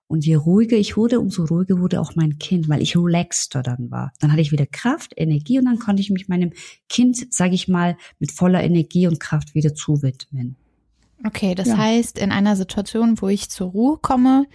Und 0.08 0.26
je 0.26 0.34
ruhiger 0.34 0.76
ich 0.76 0.98
wurde, 0.98 1.20
umso 1.20 1.44
ruhiger 1.44 1.78
wurde 1.78 2.00
auch 2.00 2.14
mein 2.16 2.38
Kind, 2.38 2.68
weil 2.68 2.82
ich 2.82 2.96
relaxter 2.96 3.62
dann 3.62 3.90
war. 3.90 4.12
Dann 4.20 4.30
hatte 4.30 4.42
ich 4.42 4.52
wieder 4.52 4.66
Kraft, 4.66 5.14
Energie 5.16 5.58
und 5.58 5.64
dann 5.64 5.78
konnte 5.78 6.02
ich 6.02 6.10
mich 6.10 6.28
meinem 6.28 6.52
Kind, 6.90 7.32
sage 7.32 7.54
ich 7.54 7.66
mal, 7.66 7.96
mit 8.18 8.32
voller 8.32 8.62
Energie 8.62 9.06
und 9.06 9.20
Kraft 9.20 9.54
wieder 9.54 9.74
zuwidmen. 9.74 10.56
Okay, 11.24 11.54
das 11.54 11.68
ja. 11.68 11.78
heißt, 11.78 12.18
in 12.18 12.32
einer 12.32 12.56
Situation, 12.56 13.22
wo 13.22 13.28
ich 13.28 13.48
zur 13.48 13.70
Ruhe 13.70 13.98
komme, 14.02 14.46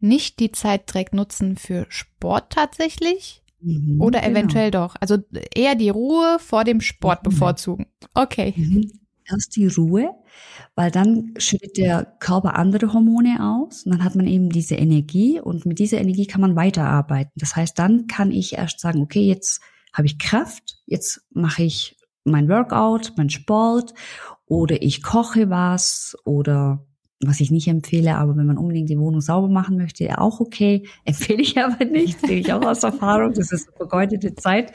nicht 0.00 0.40
die 0.40 0.52
Zeit 0.52 0.92
direkt 0.92 1.14
nutzen 1.14 1.56
für 1.56 1.86
Sport 1.88 2.50
tatsächlich? 2.50 3.42
Mhm, 3.60 4.00
Oder 4.00 4.20
genau. 4.20 4.32
eventuell 4.32 4.70
genau. 4.70 4.86
doch. 4.86 4.96
Also 5.00 5.18
eher 5.54 5.74
die 5.74 5.88
Ruhe 5.88 6.38
vor 6.38 6.64
dem 6.64 6.80
Sport 6.80 7.24
mhm. 7.24 7.30
bevorzugen. 7.30 7.86
Okay. 8.14 8.54
Mhm. 8.56 8.90
Erst 9.28 9.56
die 9.56 9.66
Ruhe, 9.66 10.10
weil 10.76 10.92
dann 10.92 11.34
schüttet 11.38 11.76
der 11.76 12.04
Körper 12.20 12.54
andere 12.54 12.92
Hormone 12.92 13.38
aus 13.40 13.82
und 13.84 13.90
dann 13.90 14.04
hat 14.04 14.14
man 14.14 14.28
eben 14.28 14.50
diese 14.50 14.76
Energie 14.76 15.40
und 15.40 15.66
mit 15.66 15.80
dieser 15.80 15.98
Energie 15.98 16.28
kann 16.28 16.40
man 16.40 16.54
weiterarbeiten. 16.54 17.32
Das 17.34 17.56
heißt, 17.56 17.76
dann 17.76 18.06
kann 18.06 18.30
ich 18.30 18.52
erst 18.52 18.78
sagen, 18.78 19.00
okay, 19.00 19.26
jetzt 19.26 19.60
habe 19.92 20.06
ich 20.06 20.20
Kraft, 20.20 20.78
jetzt 20.86 21.22
mache 21.32 21.64
ich 21.64 21.96
mein 22.22 22.48
Workout, 22.48 23.14
mein 23.16 23.30
Sport 23.30 23.94
oder 24.46 24.80
ich 24.80 25.02
koche 25.02 25.50
was 25.50 26.16
oder 26.24 26.86
was 27.20 27.40
ich 27.40 27.50
nicht 27.50 27.68
empfehle, 27.68 28.16
aber 28.16 28.36
wenn 28.36 28.46
man 28.46 28.58
unbedingt 28.58 28.90
die 28.90 28.98
Wohnung 28.98 29.20
sauber 29.20 29.48
machen 29.48 29.76
möchte, 29.76 30.18
auch 30.18 30.40
okay. 30.40 30.86
Empfehle 31.04 31.42
ich 31.42 31.58
aber 31.58 31.84
nicht, 31.84 32.20
sehe 32.20 32.40
ich 32.40 32.52
auch 32.52 32.62
aus 32.62 32.82
Erfahrung. 32.82 33.32
Das 33.32 33.52
ist 33.52 33.70
vergeudete 33.76 34.34
Zeit. 34.34 34.72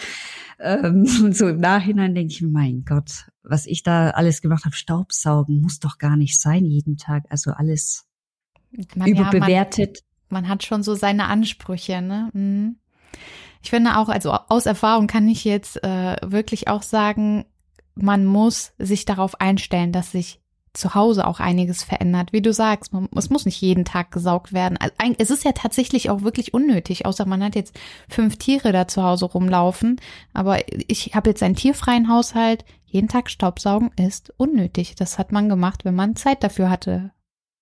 Ähm, 0.59 1.07
und 1.23 1.35
so 1.35 1.47
im 1.47 1.59
Nachhinein 1.59 2.15
denke 2.15 2.33
ich 2.33 2.41
mein 2.41 2.83
Gott, 2.85 3.27
was 3.43 3.65
ich 3.65 3.83
da 3.83 4.11
alles 4.11 4.41
gemacht 4.41 4.65
habe, 4.65 4.75
Staubsaugen 4.75 5.61
muss 5.61 5.79
doch 5.79 5.97
gar 5.97 6.17
nicht 6.17 6.39
sein 6.39 6.65
jeden 6.65 6.97
Tag. 6.97 7.25
Also 7.29 7.51
alles 7.51 8.05
man, 8.95 9.07
überbewertet. 9.07 9.97
Ja, 9.97 10.03
man, 10.29 10.43
man, 10.43 10.49
hat 10.49 10.63
schon 10.63 10.83
so 10.83 10.95
seine 10.95 11.25
Ansprüche, 11.25 12.01
ne? 12.01 12.29
Mhm. 12.33 12.77
Ich 13.63 13.69
finde 13.69 13.97
auch, 13.97 14.09
also 14.09 14.31
aus 14.31 14.65
Erfahrung 14.65 15.05
kann 15.05 15.27
ich 15.27 15.45
jetzt 15.45 15.83
äh, 15.83 16.15
wirklich 16.23 16.67
auch 16.67 16.81
sagen, 16.81 17.45
man 17.93 18.25
muss 18.25 18.73
sich 18.79 19.05
darauf 19.05 19.39
einstellen, 19.39 19.91
dass 19.91 20.11
sich 20.11 20.40
zu 20.73 20.95
Hause 20.95 21.27
auch 21.27 21.39
einiges 21.39 21.83
verändert. 21.83 22.31
Wie 22.33 22.41
du 22.41 22.53
sagst, 22.53 22.93
man, 22.93 23.09
es 23.15 23.29
muss 23.29 23.45
nicht 23.45 23.59
jeden 23.61 23.85
Tag 23.85 24.11
gesaugt 24.11 24.53
werden. 24.53 24.77
Also, 24.77 25.15
es 25.17 25.29
ist 25.29 25.43
ja 25.43 25.51
tatsächlich 25.51 26.09
auch 26.09 26.21
wirklich 26.21 26.53
unnötig, 26.53 27.05
außer 27.05 27.25
man 27.25 27.43
hat 27.43 27.55
jetzt 27.55 27.77
fünf 28.07 28.37
Tiere 28.37 28.71
da 28.71 28.87
zu 28.87 29.03
Hause 29.03 29.25
rumlaufen. 29.25 29.99
Aber 30.33 30.59
ich 30.87 31.15
habe 31.15 31.29
jetzt 31.29 31.43
einen 31.43 31.55
tierfreien 31.55 32.09
Haushalt. 32.09 32.65
Jeden 32.85 33.07
Tag 33.07 33.29
Staubsaugen 33.29 33.91
ist 33.97 34.33
unnötig. 34.37 34.95
Das 34.95 35.17
hat 35.17 35.31
man 35.31 35.49
gemacht, 35.49 35.85
wenn 35.85 35.95
man 35.95 36.15
Zeit 36.15 36.43
dafür 36.43 36.69
hatte. 36.69 37.11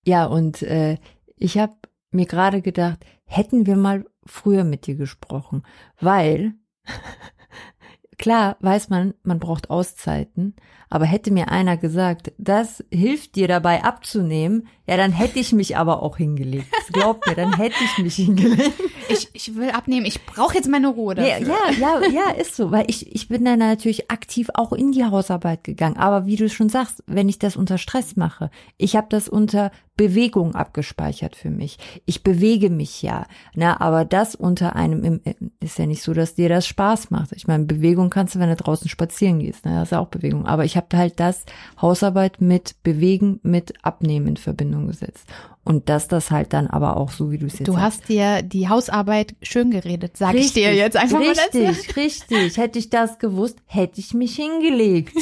Ja, 0.04 0.26
und 0.26 0.62
äh, 0.62 0.98
ich 1.36 1.58
habe 1.58 1.74
mir 2.10 2.26
gerade 2.26 2.62
gedacht, 2.62 3.04
hätten 3.24 3.66
wir 3.66 3.76
mal 3.76 4.04
früher 4.26 4.64
mit 4.64 4.86
dir 4.86 4.96
gesprochen, 4.96 5.62
weil 6.00 6.54
klar 8.18 8.56
weiß 8.60 8.88
man, 8.88 9.14
man 9.22 9.38
braucht 9.38 9.70
Auszeiten, 9.70 10.56
aber 10.90 11.06
hätte 11.06 11.30
mir 11.30 11.48
einer 11.50 11.76
gesagt, 11.76 12.32
das 12.36 12.84
hilft 12.90 13.36
dir 13.36 13.48
dabei 13.48 13.84
abzunehmen, 13.84 14.66
ja, 14.86 14.96
dann 14.96 15.12
hätte 15.12 15.38
ich 15.38 15.52
mich 15.52 15.76
aber 15.76 16.02
auch 16.02 16.16
hingelegt. 16.16 16.66
Glaubt 16.92 17.24
mir, 17.28 17.36
dann 17.36 17.56
hätte 17.56 17.76
ich 17.84 18.02
mich 18.02 18.16
hingelegt. 18.16 18.72
Ich, 19.08 19.28
ich 19.32 19.54
will 19.54 19.70
abnehmen, 19.70 20.04
ich 20.04 20.24
brauche 20.26 20.56
jetzt 20.56 20.68
meine 20.68 20.88
Ruhe 20.88 21.14
dafür. 21.14 21.46
Ja, 21.46 21.70
ja, 21.70 22.00
ja, 22.00 22.08
ja, 22.08 22.30
ist 22.30 22.56
so, 22.56 22.72
weil 22.72 22.84
ich, 22.88 23.14
ich 23.14 23.28
bin 23.28 23.44
dann 23.44 23.60
natürlich 23.60 24.10
aktiv 24.10 24.50
auch 24.54 24.72
in 24.72 24.90
die 24.90 25.04
Hausarbeit 25.04 25.62
gegangen. 25.62 25.96
Aber 25.96 26.26
wie 26.26 26.36
du 26.36 26.48
schon 26.48 26.68
sagst, 26.68 27.04
wenn 27.06 27.28
ich 27.28 27.38
das 27.38 27.56
unter 27.56 27.78
Stress 27.78 28.16
mache, 28.16 28.50
ich 28.78 28.96
habe 28.96 29.06
das 29.10 29.28
unter 29.28 29.70
Bewegung 29.96 30.54
abgespeichert 30.54 31.36
für 31.36 31.50
mich. 31.50 31.76
Ich 32.06 32.22
bewege 32.22 32.70
mich 32.70 33.02
ja, 33.02 33.26
na, 33.54 33.80
aber 33.82 34.06
das 34.06 34.34
unter 34.34 34.74
einem 34.74 35.20
ist 35.60 35.78
ja 35.78 35.84
nicht 35.84 36.02
so, 36.02 36.14
dass 36.14 36.34
dir 36.34 36.48
das 36.48 36.66
Spaß 36.66 37.10
macht. 37.10 37.32
Ich 37.32 37.46
meine, 37.46 37.64
Bewegung 37.66 38.08
kannst 38.08 38.34
du, 38.34 38.38
wenn 38.38 38.48
du 38.48 38.56
draußen 38.56 38.88
spazieren 38.88 39.40
gehst, 39.40 39.66
ne, 39.66 39.74
das 39.74 39.88
ist 39.88 39.92
ja 39.92 40.00
auch 40.00 40.08
Bewegung. 40.08 40.46
Aber 40.46 40.64
ich 40.64 40.78
habe 40.80 40.96
halt 40.96 41.20
das 41.20 41.44
Hausarbeit 41.80 42.40
mit 42.40 42.82
Bewegen, 42.82 43.40
mit 43.42 43.84
Abnehmen 43.84 44.28
in 44.28 44.36
Verbindung 44.36 44.86
gesetzt. 44.86 45.26
Und 45.62 45.88
dass 45.90 46.08
das 46.08 46.30
halt 46.30 46.54
dann 46.54 46.66
aber 46.66 46.96
auch 46.96 47.10
so, 47.10 47.30
wie 47.30 47.38
du 47.38 47.46
es 47.46 47.58
jetzt 47.58 47.68
Du 47.68 47.78
hast 47.78 48.08
dir 48.08 48.42
die 48.42 48.68
Hausarbeit 48.68 49.34
schön 49.42 49.70
geredet, 49.70 50.16
sag 50.16 50.34
ich 50.34 50.54
dir 50.54 50.74
jetzt 50.74 50.96
einfach 50.96 51.20
richtig, 51.20 51.62
mal 51.62 51.68
Richtig, 51.68 51.96
richtig. 51.96 52.56
Hätte 52.56 52.78
ich 52.78 52.88
das 52.88 53.18
gewusst, 53.18 53.58
hätte 53.66 54.00
ich 54.00 54.14
mich 54.14 54.34
hingelegt. 54.36 55.16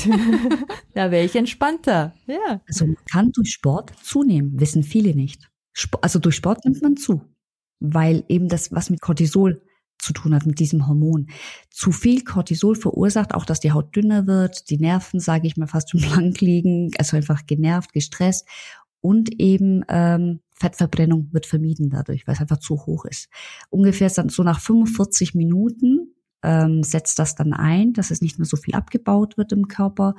da 0.94 1.10
wäre 1.10 1.24
ich 1.24 1.34
entspannter. 1.34 2.14
Ja. 2.26 2.60
Also 2.68 2.86
man 2.86 2.96
kann 3.10 3.32
durch 3.32 3.50
Sport 3.50 3.92
zunehmen, 4.02 4.60
wissen 4.60 4.84
viele 4.84 5.14
nicht. 5.14 5.50
Sp 5.74 5.98
also 6.02 6.18
durch 6.20 6.36
Sport 6.36 6.64
nimmt 6.64 6.82
man 6.82 6.96
zu, 6.96 7.20
weil 7.80 8.24
eben 8.28 8.48
das, 8.48 8.72
was 8.72 8.90
mit 8.90 9.00
Cortisol 9.00 9.60
zu 9.98 10.12
tun 10.12 10.34
hat, 10.34 10.46
mit 10.46 10.58
diesem 10.58 10.86
Hormon. 10.86 11.28
Zu 11.70 11.92
viel 11.92 12.24
Cortisol 12.24 12.76
verursacht 12.76 13.34
auch, 13.34 13.44
dass 13.44 13.60
die 13.60 13.72
Haut 13.72 13.94
dünner 13.94 14.26
wird, 14.26 14.70
die 14.70 14.78
Nerven, 14.78 15.20
sage 15.20 15.46
ich 15.46 15.56
mal, 15.56 15.66
fast 15.66 15.90
schon 15.90 16.00
blank 16.12 16.40
liegen, 16.40 16.90
also 16.98 17.16
einfach 17.16 17.46
genervt, 17.46 17.92
gestresst 17.92 18.46
und 19.00 19.40
eben 19.40 19.84
ähm, 19.88 20.40
Fettverbrennung 20.54 21.28
wird 21.32 21.46
vermieden 21.46 21.90
dadurch, 21.90 22.26
weil 22.26 22.34
es 22.34 22.40
einfach 22.40 22.58
zu 22.58 22.86
hoch 22.86 23.04
ist. 23.04 23.28
Ungefähr 23.70 24.10
so 24.10 24.42
nach 24.42 24.60
45 24.60 25.34
Minuten 25.34 26.14
ähm, 26.42 26.82
setzt 26.82 27.18
das 27.18 27.34
dann 27.34 27.52
ein, 27.52 27.92
dass 27.92 28.10
es 28.10 28.20
nicht 28.20 28.38
mehr 28.38 28.46
so 28.46 28.56
viel 28.56 28.74
abgebaut 28.74 29.36
wird 29.36 29.52
im 29.52 29.68
Körper 29.68 30.14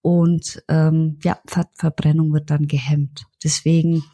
und 0.00 0.62
ähm, 0.68 1.18
ja, 1.22 1.38
Fettverbrennung 1.46 2.32
wird 2.32 2.50
dann 2.50 2.66
gehemmt. 2.66 3.24
Deswegen 3.42 4.04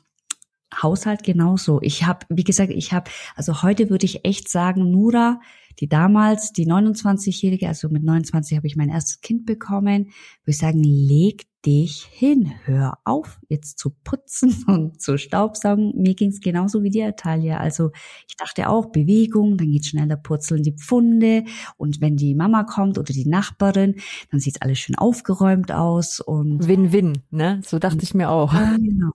Haushalt 0.75 1.23
genauso. 1.23 1.81
Ich 1.83 2.05
habe, 2.07 2.27
wie 2.29 2.45
gesagt, 2.45 2.71
ich 2.71 2.93
habe, 2.93 3.11
also 3.35 3.63
heute 3.63 3.91
würde 3.91 4.07
ich 4.07 4.25
echt 4.25 4.49
sagen, 4.49 4.91
Nura, 4.91 5.41
die 5.79 5.89
damals, 5.89 6.53
die 6.53 6.67
29-Jährige, 6.67 7.69
also 7.69 7.89
mit 7.89 8.05
29 8.05 8.57
habe 8.57 8.67
ich 8.67 8.77
mein 8.77 8.89
erstes 8.89 9.21
Kind 9.21 9.47
bekommen, 9.47 10.07
würde 10.07 10.13
ich 10.47 10.59
sagen, 10.59 10.83
leg 10.83 11.47
dich 11.65 12.09
hin, 12.11 12.53
hör 12.65 12.99
auf, 13.05 13.39
jetzt 13.49 13.79
zu 13.79 13.91
putzen 14.05 14.65
und 14.67 15.01
zu 15.01 15.19
staubsaugen. 15.19 15.93
Mir 15.97 16.15
ging's 16.15 16.41
genauso 16.41 16.83
wie 16.83 16.91
dir, 16.91 17.17
Talia. 17.17 17.59
Also 17.59 17.91
ich 18.29 18.37
dachte 18.37 18.69
auch, 18.69 18.87
Bewegung, 18.87 19.57
dann 19.57 19.71
geht 19.71 19.87
schneller 19.87 20.17
purzeln 20.17 20.63
die 20.63 20.73
Pfunde 20.73 21.45
und 21.77 22.01
wenn 22.01 22.17
die 22.17 22.35
Mama 22.35 22.65
kommt 22.65 22.99
oder 22.99 23.13
die 23.13 23.27
Nachbarin, 23.27 23.97
dann 24.31 24.41
sieht's 24.41 24.63
alles 24.63 24.79
schön 24.79 24.97
aufgeräumt 24.97 25.73
aus 25.73 26.21
und 26.21 26.67
Win-win, 26.67 27.23
ne? 27.31 27.61
So 27.65 27.79
dachte 27.79 28.03
ich 28.03 28.15
mir 28.15 28.31
auch. 28.31 28.53
ja, 28.53 28.77
genau. 28.77 29.13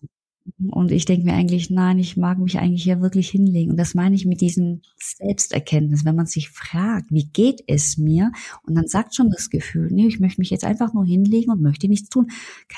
Und 0.69 0.91
ich 0.91 1.05
denke 1.05 1.25
mir 1.25 1.33
eigentlich, 1.33 1.69
nein, 1.69 1.97
ich 1.97 2.17
mag 2.17 2.37
mich 2.37 2.59
eigentlich 2.59 2.85
ja 2.85 3.01
wirklich 3.01 3.29
hinlegen. 3.29 3.71
Und 3.71 3.77
das 3.77 3.95
meine 3.95 4.15
ich 4.15 4.25
mit 4.25 4.41
diesem 4.41 4.81
Selbsterkenntnis, 4.97 6.05
wenn 6.05 6.15
man 6.15 6.27
sich 6.27 6.49
fragt, 6.49 7.11
wie 7.11 7.25
geht 7.25 7.63
es 7.67 7.97
mir? 7.97 8.31
Und 8.63 8.75
dann 8.75 8.87
sagt 8.87 9.15
schon 9.15 9.31
das 9.31 9.49
Gefühl, 9.49 9.89
nee, 9.91 10.07
ich 10.07 10.19
möchte 10.19 10.39
mich 10.39 10.51
jetzt 10.51 10.63
einfach 10.63 10.93
nur 10.93 11.05
hinlegen 11.05 11.51
und 11.51 11.61
möchte 11.61 11.87
nichts 11.87 12.09
tun. 12.09 12.27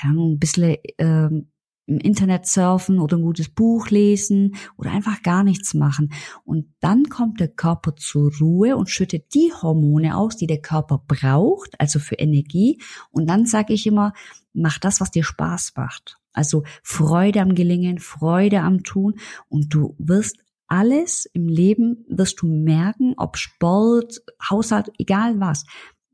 Ahnung, 0.02 0.32
ein 0.32 0.38
bisschen 0.38 0.76
ähm, 0.96 1.48
im 1.88 1.98
Internet 1.98 2.46
surfen 2.46 2.98
oder 2.98 3.16
ein 3.16 3.22
gutes 3.22 3.48
Buch 3.48 3.88
lesen 3.88 4.54
oder 4.76 4.90
einfach 4.92 5.22
gar 5.22 5.42
nichts 5.42 5.74
machen. 5.74 6.12
Und 6.44 6.66
dann 6.80 7.04
kommt 7.08 7.40
der 7.40 7.48
Körper 7.48 7.96
zur 7.96 8.30
Ruhe 8.38 8.76
und 8.76 8.90
schüttet 8.90 9.34
die 9.34 9.52
Hormone 9.52 10.16
aus, 10.16 10.36
die 10.36 10.46
der 10.46 10.60
Körper 10.60 11.02
braucht, 11.06 11.80
also 11.80 11.98
für 11.98 12.16
Energie. 12.16 12.80
Und 13.10 13.28
dann 13.28 13.46
sage 13.46 13.72
ich 13.72 13.86
immer, 13.86 14.12
mach 14.52 14.78
das, 14.78 15.00
was 15.00 15.10
dir 15.10 15.24
Spaß 15.24 15.72
macht. 15.76 16.17
Also 16.32 16.64
Freude 16.82 17.40
am 17.40 17.54
Gelingen, 17.54 17.98
Freude 17.98 18.60
am 18.60 18.82
Tun 18.82 19.14
und 19.48 19.74
du 19.74 19.94
wirst 19.98 20.36
alles 20.68 21.24
im 21.32 21.48
Leben 21.48 22.04
wirst 22.08 22.42
du 22.42 22.46
merken, 22.46 23.14
ob 23.16 23.38
Sport, 23.38 24.20
Haushalt, 24.50 24.90
egal 24.98 25.40
was, 25.40 25.64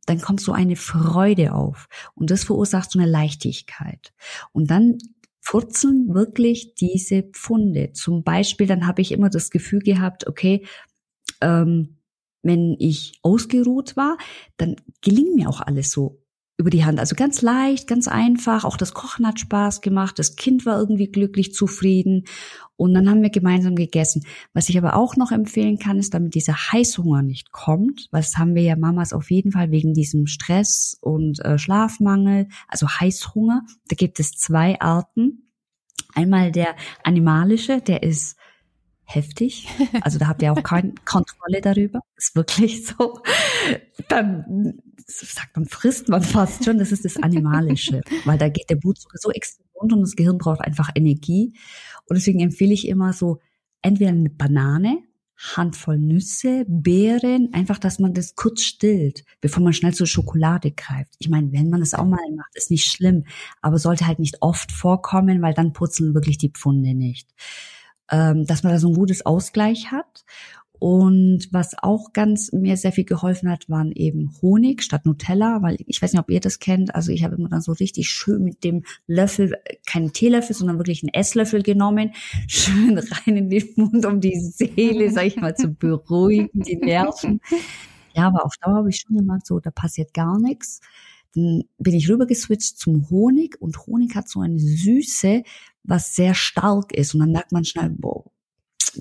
dann 0.06 0.20
kommt 0.20 0.40
so 0.40 0.52
eine 0.52 0.76
Freude 0.76 1.54
auf 1.54 1.88
und 2.14 2.30
das 2.30 2.44
verursacht 2.44 2.90
so 2.90 2.98
eine 2.98 3.10
Leichtigkeit. 3.10 4.12
Und 4.52 4.70
dann 4.70 4.98
furzeln 5.40 6.14
wirklich 6.14 6.74
diese 6.74 7.22
Pfunde. 7.22 7.92
Zum 7.92 8.22
Beispiel, 8.22 8.66
dann 8.66 8.86
habe 8.86 9.02
ich 9.02 9.12
immer 9.12 9.28
das 9.28 9.50
Gefühl 9.50 9.80
gehabt, 9.80 10.26
okay, 10.26 10.66
ähm, 11.40 11.98
wenn 12.42 12.76
ich 12.78 13.18
ausgeruht 13.22 13.96
war, 13.96 14.18
dann 14.56 14.76
gelingt 15.00 15.34
mir 15.34 15.48
auch 15.48 15.60
alles 15.60 15.90
so 15.90 16.23
über 16.56 16.70
die 16.70 16.84
Hand. 16.84 17.00
Also 17.00 17.16
ganz 17.16 17.42
leicht, 17.42 17.88
ganz 17.88 18.06
einfach. 18.06 18.64
Auch 18.64 18.76
das 18.76 18.94
Kochen 18.94 19.26
hat 19.26 19.40
Spaß 19.40 19.80
gemacht. 19.80 20.18
Das 20.18 20.36
Kind 20.36 20.64
war 20.66 20.78
irgendwie 20.78 21.08
glücklich, 21.08 21.52
zufrieden. 21.52 22.24
Und 22.76 22.94
dann 22.94 23.08
haben 23.08 23.22
wir 23.22 23.30
gemeinsam 23.30 23.74
gegessen. 23.74 24.24
Was 24.52 24.68
ich 24.68 24.78
aber 24.78 24.94
auch 24.94 25.16
noch 25.16 25.32
empfehlen 25.32 25.78
kann, 25.78 25.98
ist, 25.98 26.14
damit 26.14 26.34
dieser 26.34 26.54
Heißhunger 26.54 27.22
nicht 27.22 27.52
kommt, 27.52 28.08
das 28.12 28.36
haben 28.36 28.54
wir 28.54 28.62
ja 28.62 28.76
Mamas 28.76 29.12
auf 29.12 29.30
jeden 29.30 29.52
Fall 29.52 29.70
wegen 29.70 29.94
diesem 29.94 30.26
Stress 30.26 30.96
und 31.00 31.44
äh, 31.44 31.58
Schlafmangel, 31.58 32.48
also 32.68 32.88
Heißhunger. 32.88 33.62
Da 33.88 33.96
gibt 33.96 34.20
es 34.20 34.32
zwei 34.32 34.80
Arten. 34.80 35.50
Einmal 36.14 36.52
der 36.52 36.76
animalische, 37.02 37.80
der 37.80 38.02
ist 38.04 38.36
heftig. 39.04 39.68
Also 40.00 40.18
da 40.18 40.28
habt 40.28 40.42
ihr 40.42 40.52
auch 40.52 40.62
keine 40.62 40.94
Kontrolle 41.04 41.60
darüber. 41.60 42.00
Ist 42.16 42.34
wirklich 42.34 42.86
so. 42.86 43.20
Dann 44.08 44.80
sagt 45.06 45.56
man, 45.56 45.66
frisst 45.66 46.08
man 46.08 46.22
fast 46.22 46.64
schon. 46.64 46.78
Das 46.78 46.92
ist 46.92 47.04
das 47.04 47.16
Animalische, 47.16 48.02
weil 48.24 48.38
da 48.38 48.48
geht 48.48 48.70
der 48.70 48.76
Blutzucker 48.76 49.18
so 49.18 49.30
extrem 49.30 49.66
runter 49.74 49.96
und 49.96 50.02
das 50.02 50.16
Gehirn 50.16 50.38
braucht 50.38 50.60
einfach 50.60 50.90
Energie. 50.94 51.54
Und 52.08 52.16
deswegen 52.16 52.40
empfehle 52.40 52.72
ich 52.72 52.88
immer 52.88 53.12
so 53.12 53.40
entweder 53.82 54.10
eine 54.10 54.30
Banane, 54.30 54.98
Handvoll 55.36 55.98
Nüsse, 55.98 56.64
Beeren, 56.68 57.52
einfach, 57.52 57.78
dass 57.78 57.98
man 57.98 58.14
das 58.14 58.36
kurz 58.36 58.62
stillt, 58.62 59.24
bevor 59.40 59.62
man 59.62 59.72
schnell 59.72 59.92
zur 59.92 60.06
Schokolade 60.06 60.70
greift. 60.70 61.14
Ich 61.18 61.28
meine, 61.28 61.52
wenn 61.52 61.70
man 61.70 61.80
das 61.80 61.92
auch 61.92 62.04
mal 62.04 62.20
macht, 62.36 62.54
ist 62.54 62.70
nicht 62.70 62.86
schlimm, 62.86 63.24
aber 63.60 63.78
sollte 63.78 64.06
halt 64.06 64.20
nicht 64.20 64.42
oft 64.42 64.70
vorkommen, 64.70 65.42
weil 65.42 65.52
dann 65.52 65.72
purzeln 65.72 66.14
wirklich 66.14 66.38
die 66.38 66.50
Pfunde 66.50 66.94
nicht 66.94 67.28
ähm, 68.10 68.46
dass 68.46 68.62
man 68.62 68.72
da 68.72 68.78
so 68.78 68.88
ein 68.88 68.94
gutes 68.94 69.24
Ausgleich 69.24 69.90
hat. 69.90 70.24
Und 70.80 71.48
was 71.50 71.76
auch 71.78 72.12
ganz 72.12 72.52
mir 72.52 72.76
sehr 72.76 72.92
viel 72.92 73.04
geholfen 73.04 73.48
hat, 73.48 73.70
waren 73.70 73.92
eben 73.92 74.32
Honig 74.42 74.82
statt 74.82 75.06
Nutella, 75.06 75.62
weil 75.62 75.78
ich 75.86 76.02
weiß 76.02 76.12
nicht, 76.12 76.20
ob 76.20 76.30
ihr 76.30 76.40
das 76.40 76.58
kennt. 76.58 76.94
Also 76.94 77.10
ich 77.12 77.24
habe 77.24 77.36
immer 77.36 77.48
dann 77.48 77.62
so 77.62 77.72
richtig 77.72 78.10
schön 78.10 78.42
mit 78.42 78.64
dem 78.64 78.82
Löffel, 79.06 79.56
keinen 79.86 80.12
Teelöffel, 80.12 80.54
sondern 80.54 80.78
wirklich 80.78 81.02
einen 81.02 81.14
Esslöffel 81.14 81.62
genommen, 81.62 82.12
schön 82.48 82.98
rein 82.98 83.36
in 83.36 83.50
den 83.50 83.66
Mund, 83.76 84.04
um 84.04 84.20
die 84.20 84.38
Seele, 84.38 85.10
sag 85.10 85.26
ich 85.26 85.36
mal, 85.36 85.56
zu 85.56 85.68
beruhigen, 85.68 86.50
die 86.52 86.76
Nerven. 86.76 87.40
Ja, 88.14 88.26
aber 88.26 88.44
auf 88.44 88.54
Dauer 88.60 88.76
habe 88.76 88.90
ich 88.90 89.00
schon 89.00 89.16
gemerkt, 89.16 89.46
so, 89.46 89.60
da 89.60 89.70
passiert 89.70 90.12
gar 90.12 90.38
nichts. 90.38 90.80
Dann 91.34 91.64
bin 91.78 91.94
ich 91.94 92.08
rüber 92.08 92.26
geswitcht 92.26 92.78
zum 92.78 93.08
Honig 93.10 93.60
und 93.60 93.86
Honig 93.86 94.14
hat 94.14 94.28
so 94.28 94.40
eine 94.40 94.58
Süße, 94.58 95.42
was 95.82 96.14
sehr 96.14 96.34
stark 96.34 96.92
ist 96.92 97.14
und 97.14 97.20
dann 97.20 97.32
merkt 97.32 97.52
man 97.52 97.64
schnell, 97.64 97.90
boah, 97.90 98.24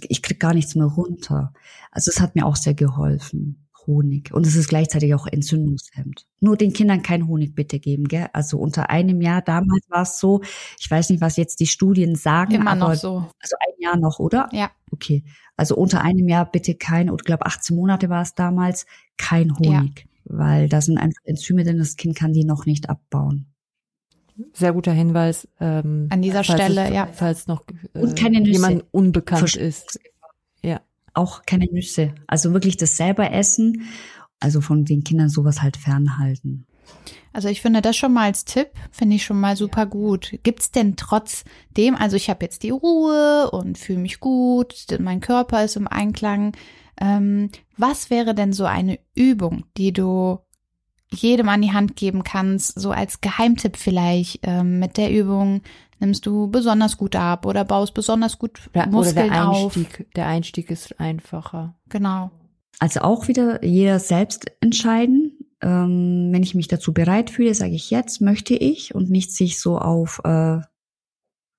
ich 0.09 0.21
krieg 0.21 0.39
gar 0.39 0.53
nichts 0.53 0.75
mehr 0.75 0.85
runter. 0.85 1.53
Also 1.91 2.11
es 2.11 2.19
hat 2.19 2.35
mir 2.35 2.45
auch 2.45 2.55
sehr 2.55 2.73
geholfen. 2.73 3.63
Honig. 3.85 4.33
Und 4.33 4.47
es 4.47 4.55
ist 4.55 4.69
gleichzeitig 4.69 5.13
auch 5.13 5.27
Entzündungshemd. 5.27 6.25
Nur 6.39 6.57
den 6.57 6.73
Kindern 6.73 7.01
kein 7.01 7.27
Honig 7.27 7.53
bitte 7.53 7.79
geben, 7.79 8.07
gell? 8.07 8.27
Also 8.33 8.57
unter 8.57 8.89
einem 8.89 9.21
Jahr, 9.21 9.41
damals 9.41 9.89
war 9.89 10.03
es 10.03 10.19
so, 10.19 10.41
ich 10.79 10.89
weiß 10.89 11.09
nicht, 11.09 11.21
was 11.21 11.37
jetzt 11.37 11.59
die 11.59 11.67
Studien 11.67 12.15
sagen, 12.15 12.53
Immer 12.53 12.71
aber 12.71 12.79
noch 12.79 12.95
so. 12.95 13.29
also 13.39 13.55
ein 13.59 13.81
Jahr 13.81 13.97
noch, 13.97 14.19
oder? 14.19 14.49
Ja. 14.51 14.71
Okay. 14.91 15.23
Also 15.57 15.75
unter 15.75 16.01
einem 16.01 16.27
Jahr 16.27 16.49
bitte 16.49 16.75
kein, 16.75 17.09
oder 17.09 17.23
glaube 17.23 17.45
18 17.45 17.75
Monate 17.75 18.09
war 18.09 18.21
es 18.21 18.35
damals, 18.35 18.85
kein 19.17 19.57
Honig. 19.57 20.07
Weil 20.25 20.69
da 20.69 20.81
sind 20.81 20.97
einfach 20.97 21.21
Enzyme 21.25 21.63
drin, 21.63 21.77
das 21.77 21.95
Kind 21.97 22.15
kann 22.15 22.33
die 22.33 22.45
noch 22.45 22.65
nicht 22.65 22.89
abbauen. 22.89 23.47
Sehr 24.53 24.73
guter 24.73 24.93
Hinweis. 24.93 25.47
Ähm, 25.59 26.07
An 26.09 26.21
dieser 26.21 26.43
Stelle, 26.43 26.85
es, 26.85 26.93
ja. 26.93 27.07
Falls 27.11 27.47
noch 27.47 27.63
äh, 27.93 27.99
Und 27.99 28.17
keine 28.17 28.39
Nüsse. 28.39 28.51
jemand 28.51 28.85
unbekannt 28.91 29.43
Versch- 29.43 29.59
ist. 29.59 29.99
Ja. 30.63 30.81
Auch 31.13 31.43
keine 31.45 31.65
Nüsse. 31.65 32.15
Also 32.25 32.51
wirklich 32.53 32.77
das 32.77 32.97
selber 32.97 33.31
essen. 33.31 33.83
Also 34.39 34.59
von 34.61 34.85
den 34.85 35.03
Kindern 35.03 35.29
sowas 35.29 35.61
halt 35.61 35.77
fernhalten. 35.77 36.65
Also 37.31 37.47
ich 37.47 37.61
finde 37.61 37.81
das 37.81 37.95
schon 37.95 38.13
mal 38.13 38.25
als 38.25 38.45
Tipp, 38.45 38.69
finde 38.91 39.15
ich 39.15 39.23
schon 39.23 39.39
mal 39.39 39.55
super 39.55 39.85
gut. 39.85 40.37
Gibt's 40.43 40.71
denn 40.71 40.95
trotzdem, 40.95 41.95
also 41.95 42.15
ich 42.15 42.29
habe 42.29 42.43
jetzt 42.43 42.63
die 42.63 42.69
Ruhe 42.71 43.49
und 43.51 43.77
fühle 43.77 43.99
mich 43.99 44.19
gut, 44.19 44.85
mein 44.99 45.19
Körper 45.19 45.63
ist 45.63 45.75
im 45.75 45.87
Einklang. 45.87 46.53
Ähm, 46.99 47.49
was 47.77 48.09
wäre 48.09 48.35
denn 48.35 48.53
so 48.53 48.65
eine 48.65 48.99
Übung, 49.15 49.65
die 49.77 49.93
du 49.93 50.39
jedem 51.09 51.49
an 51.49 51.61
die 51.61 51.73
Hand 51.73 51.95
geben 51.95 52.23
kannst, 52.23 52.79
so 52.79 52.91
als 52.91 53.21
Geheimtipp 53.21 53.77
vielleicht 53.77 54.39
ähm, 54.43 54.79
mit 54.79 54.97
der 54.97 55.11
Übung 55.11 55.61
nimmst 55.99 56.25
du 56.25 56.47
besonders 56.47 56.97
gut 56.97 57.15
ab 57.15 57.45
oder 57.45 57.63
baust 57.63 57.93
besonders 57.93 58.37
gut 58.39 58.69
Ja, 58.73 58.85
Muskeln 58.87 59.27
oder 59.27 59.33
der 59.35 59.49
auf. 59.49 59.77
Einstieg, 59.77 60.13
der 60.15 60.27
Einstieg 60.27 60.71
ist 60.71 60.99
einfacher. 60.99 61.75
Genau. 61.89 62.31
Also 62.79 63.01
auch 63.01 63.27
wieder 63.27 63.63
jeder 63.63 63.99
selbst 63.99 64.51
entscheiden. 64.59 65.37
Ähm, 65.61 66.29
wenn 66.31 66.43
ich 66.43 66.55
mich 66.55 66.67
dazu 66.67 66.93
bereit 66.93 67.29
fühle, 67.29 67.53
sage 67.53 67.73
ich 67.73 67.89
jetzt 67.89 68.19
möchte 68.19 68.53
ich 68.55 68.93
und 68.93 69.09
nicht 69.09 69.31
sich 69.31 69.59
so 69.59 69.77
auf 69.77 70.19
äh, 70.25 70.59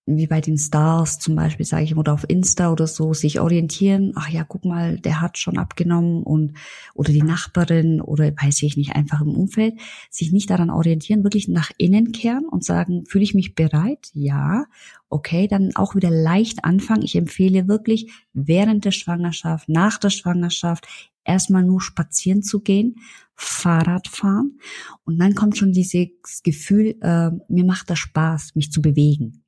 wie 0.07 0.27
bei 0.27 0.41
den 0.41 0.59
Stars 0.59 1.19
zum 1.19 1.35
Beispiel, 1.35 1.65
sage 1.65 1.85
ich, 1.85 1.97
oder 1.97 2.13
auf 2.13 2.25
Insta 2.29 2.71
oder 2.71 2.87
so, 2.87 3.15
sich 3.15 3.41
orientieren, 3.41 4.13
ach 4.17 4.29
ja, 4.29 4.45
guck 4.45 4.65
mal, 4.67 4.99
der 4.99 5.23
hat 5.23 5.39
schon 5.39 5.57
abgenommen 5.57 6.23
und 6.23 6.53
oder 6.95 7.13
die 7.13 7.23
Nachbarin 7.23 8.03
oder 8.03 8.27
weiß 8.27 8.63
ich 8.63 8.77
nicht, 8.77 8.95
einfach 8.95 9.23
im 9.23 9.35
Umfeld, 9.35 9.75
sich 10.11 10.31
nicht 10.31 10.51
daran 10.51 10.69
orientieren, 10.71 11.25
wirklich 11.25 11.49
nach 11.49 11.71
innen 11.79 12.13
kehren 12.13 12.45
und 12.45 12.65
sagen, 12.65 13.07
fühle 13.07 13.25
ich 13.25 13.35
mich 13.35 13.55
bereit? 13.55 14.11
Ja, 14.13 14.67
okay, 15.09 15.49
dann 15.49 15.75
auch 15.75 15.95
wieder 15.95 16.11
leicht 16.11 16.65
anfangen. 16.65 17.03
Ich 17.03 17.17
empfehle 17.17 17.67
wirklich 17.67 18.13
während 18.35 18.85
der 18.85 18.93
Schwangerschaft, 18.93 19.71
nach 19.71 19.97
der 19.99 20.11
Schwangerschaft, 20.11 20.87
erstmal 21.25 21.65
nur 21.65 21.81
spazieren 21.81 22.43
zu 22.43 22.61
gehen, 22.61 22.97
Fahrrad 23.35 24.07
fahren 24.07 24.59
und 25.05 25.19
dann 25.19 25.35
kommt 25.35 25.57
schon 25.57 25.73
dieses 25.73 26.43
Gefühl, 26.43 26.97
äh, 27.01 27.31
mir 27.49 27.65
macht 27.65 27.91
das 27.91 27.99
Spaß, 27.99 28.55
mich 28.55 28.71
zu 28.71 28.83
bewegen. 28.83 29.44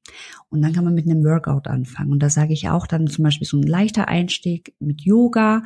Und 0.48 0.62
dann 0.62 0.72
kann 0.72 0.84
man 0.84 0.94
mit 0.94 1.06
einem 1.06 1.24
Workout 1.24 1.68
anfangen. 1.68 2.12
Und 2.12 2.22
da 2.22 2.30
sage 2.30 2.52
ich 2.52 2.68
auch 2.68 2.86
dann 2.86 3.06
zum 3.06 3.24
Beispiel 3.24 3.46
so 3.46 3.56
ein 3.56 3.62
leichter 3.62 4.08
Einstieg 4.08 4.74
mit 4.78 5.02
Yoga, 5.02 5.62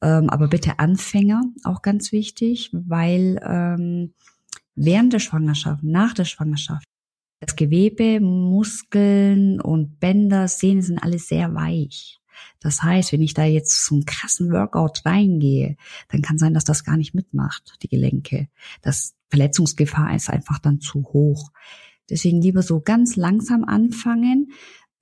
ähm, 0.00 0.30
aber 0.30 0.48
bitte 0.48 0.78
Anfänger, 0.78 1.42
auch 1.64 1.82
ganz 1.82 2.12
wichtig, 2.12 2.70
weil 2.72 3.40
ähm, 3.44 4.14
während 4.74 5.12
der 5.12 5.20
Schwangerschaft, 5.20 5.82
nach 5.82 6.14
der 6.14 6.24
Schwangerschaft, 6.24 6.84
das 7.40 7.56
Gewebe, 7.56 8.20
Muskeln 8.20 9.60
und 9.60 9.98
Bänder, 9.98 10.48
Sehnen 10.48 10.82
sind 10.82 11.02
alles 11.02 11.28
sehr 11.28 11.54
weich. 11.54 12.20
Das 12.60 12.82
heißt, 12.82 13.12
wenn 13.12 13.22
ich 13.22 13.34
da 13.34 13.44
jetzt 13.44 13.84
so 13.84 13.96
einen 13.96 14.04
krassen 14.04 14.52
Workout 14.52 15.04
reingehe, 15.04 15.76
dann 16.08 16.22
kann 16.22 16.38
sein, 16.38 16.54
dass 16.54 16.64
das 16.64 16.84
gar 16.84 16.96
nicht 16.96 17.14
mitmacht, 17.14 17.78
die 17.82 17.88
Gelenke. 17.88 18.48
Das 18.80 19.14
Verletzungsgefahr 19.28 20.14
ist 20.14 20.30
einfach 20.30 20.58
dann 20.58 20.80
zu 20.80 21.02
hoch. 21.12 21.50
Deswegen 22.12 22.40
lieber 22.42 22.62
so 22.62 22.80
ganz 22.80 23.16
langsam 23.16 23.64
anfangen, 23.64 24.52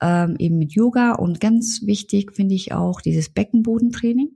ähm, 0.00 0.36
eben 0.38 0.56
mit 0.58 0.72
Yoga 0.72 1.12
und 1.12 1.40
ganz 1.40 1.82
wichtig 1.84 2.32
finde 2.32 2.54
ich 2.54 2.72
auch 2.72 3.02
dieses 3.02 3.28
Beckenbodentraining. 3.28 4.30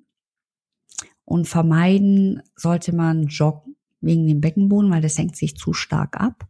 Und 1.24 1.48
vermeiden 1.48 2.42
sollte 2.54 2.94
man 2.94 3.28
joggen 3.28 3.76
wegen 4.02 4.26
dem 4.26 4.42
Beckenboden, 4.42 4.90
weil 4.90 5.00
das 5.00 5.14
senkt 5.14 5.36
sich 5.36 5.56
zu 5.56 5.72
stark 5.72 6.20
ab. 6.20 6.46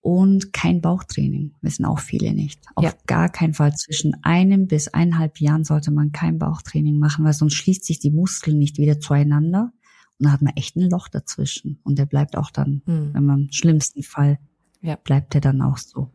Und 0.00 0.52
kein 0.54 0.80
Bauchtraining, 0.80 1.54
wissen 1.60 1.84
auch 1.84 1.98
viele 1.98 2.32
nicht. 2.32 2.60
Auf 2.76 2.84
Ja. 2.84 2.92
gar 3.06 3.28
keinen 3.28 3.52
Fall. 3.52 3.74
Zwischen 3.74 4.14
einem 4.22 4.66
bis 4.68 4.88
eineinhalb 4.88 5.38
Jahren 5.40 5.64
sollte 5.64 5.90
man 5.90 6.12
kein 6.12 6.38
Bauchtraining 6.38 6.98
machen, 6.98 7.24
weil 7.26 7.34
sonst 7.34 7.54
schließt 7.54 7.84
sich 7.84 7.98
die 7.98 8.12
Muskeln 8.12 8.58
nicht 8.58 8.78
wieder 8.78 9.00
zueinander. 9.00 9.72
Und 10.18 10.24
dann 10.24 10.32
hat 10.32 10.40
man 10.40 10.56
echt 10.56 10.76
ein 10.76 10.88
Loch 10.88 11.08
dazwischen. 11.08 11.80
Und 11.84 11.98
der 11.98 12.06
bleibt 12.06 12.36
auch 12.38 12.50
dann, 12.50 12.80
Hm. 12.86 13.10
wenn 13.12 13.26
man 13.26 13.40
im 13.42 13.52
schlimmsten 13.52 14.02
Fall 14.02 14.38
Ja. 14.80 14.96
bleibt 14.96 15.34
er 15.34 15.40
dann 15.40 15.62
auch 15.62 15.78
so. 15.78 16.10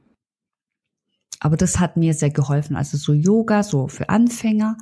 Aber 1.40 1.58
das 1.58 1.80
hat 1.80 1.98
mir 1.98 2.14
sehr 2.14 2.30
geholfen. 2.30 2.76
Also 2.76 2.98
so 2.98 3.14
Yoga, 3.14 3.64
so 3.64 3.88
für 3.88 4.10
Anfänger 4.10 4.78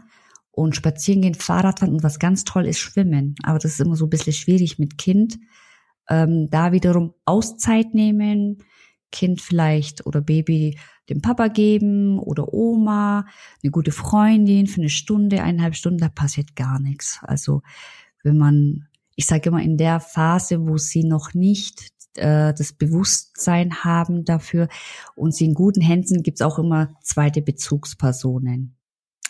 und 0.51 0.75
spazieren 0.75 1.21
gehen, 1.21 1.33
Fahrradfahren 1.33 1.95
und 1.95 2.03
was 2.03 2.19
ganz 2.19 2.43
toll 2.43 2.67
ist, 2.67 2.79
schwimmen. 2.79 3.35
Aber 3.43 3.57
das 3.57 3.73
ist 3.73 3.81
immer 3.81 3.95
so 3.95 4.05
ein 4.05 4.09
bisschen 4.09 4.33
schwierig 4.33 4.77
mit 4.77 4.97
Kind. 4.97 5.39
Ähm, 6.09 6.49
da 6.51 6.71
wiederum 6.71 7.13
Auszeit 7.25 7.93
nehmen, 7.93 8.63
Kind 9.11 9.41
vielleicht 9.41 10.05
oder 10.05 10.21
Baby 10.21 10.77
dem 11.09 11.21
Papa 11.21 11.47
geben 11.47 12.19
oder 12.19 12.53
Oma, 12.53 13.25
eine 13.63 13.71
gute 13.71 13.91
Freundin 13.91 14.67
für 14.67 14.81
eine 14.81 14.89
Stunde, 14.89 15.43
eineinhalb 15.43 15.75
Stunden, 15.75 15.99
da 15.99 16.09
passiert 16.09 16.55
gar 16.55 16.79
nichts. 16.79 17.19
Also 17.23 17.61
wenn 18.23 18.37
man, 18.37 18.87
ich 19.15 19.25
sage 19.25 19.49
immer, 19.49 19.61
in 19.61 19.77
der 19.77 19.99
Phase, 19.99 20.67
wo 20.67 20.77
sie 20.77 21.03
noch 21.03 21.33
nicht 21.33 21.91
äh, 22.15 22.53
das 22.53 22.73
Bewusstsein 22.73 23.83
haben 23.83 24.25
dafür 24.25 24.67
und 25.15 25.33
sie 25.33 25.45
in 25.45 25.53
guten 25.53 25.81
Händen 25.81 26.07
sind, 26.07 26.23
gibt's 26.23 26.41
auch 26.41 26.59
immer 26.59 26.93
zweite 27.01 27.41
Bezugspersonen. 27.41 28.75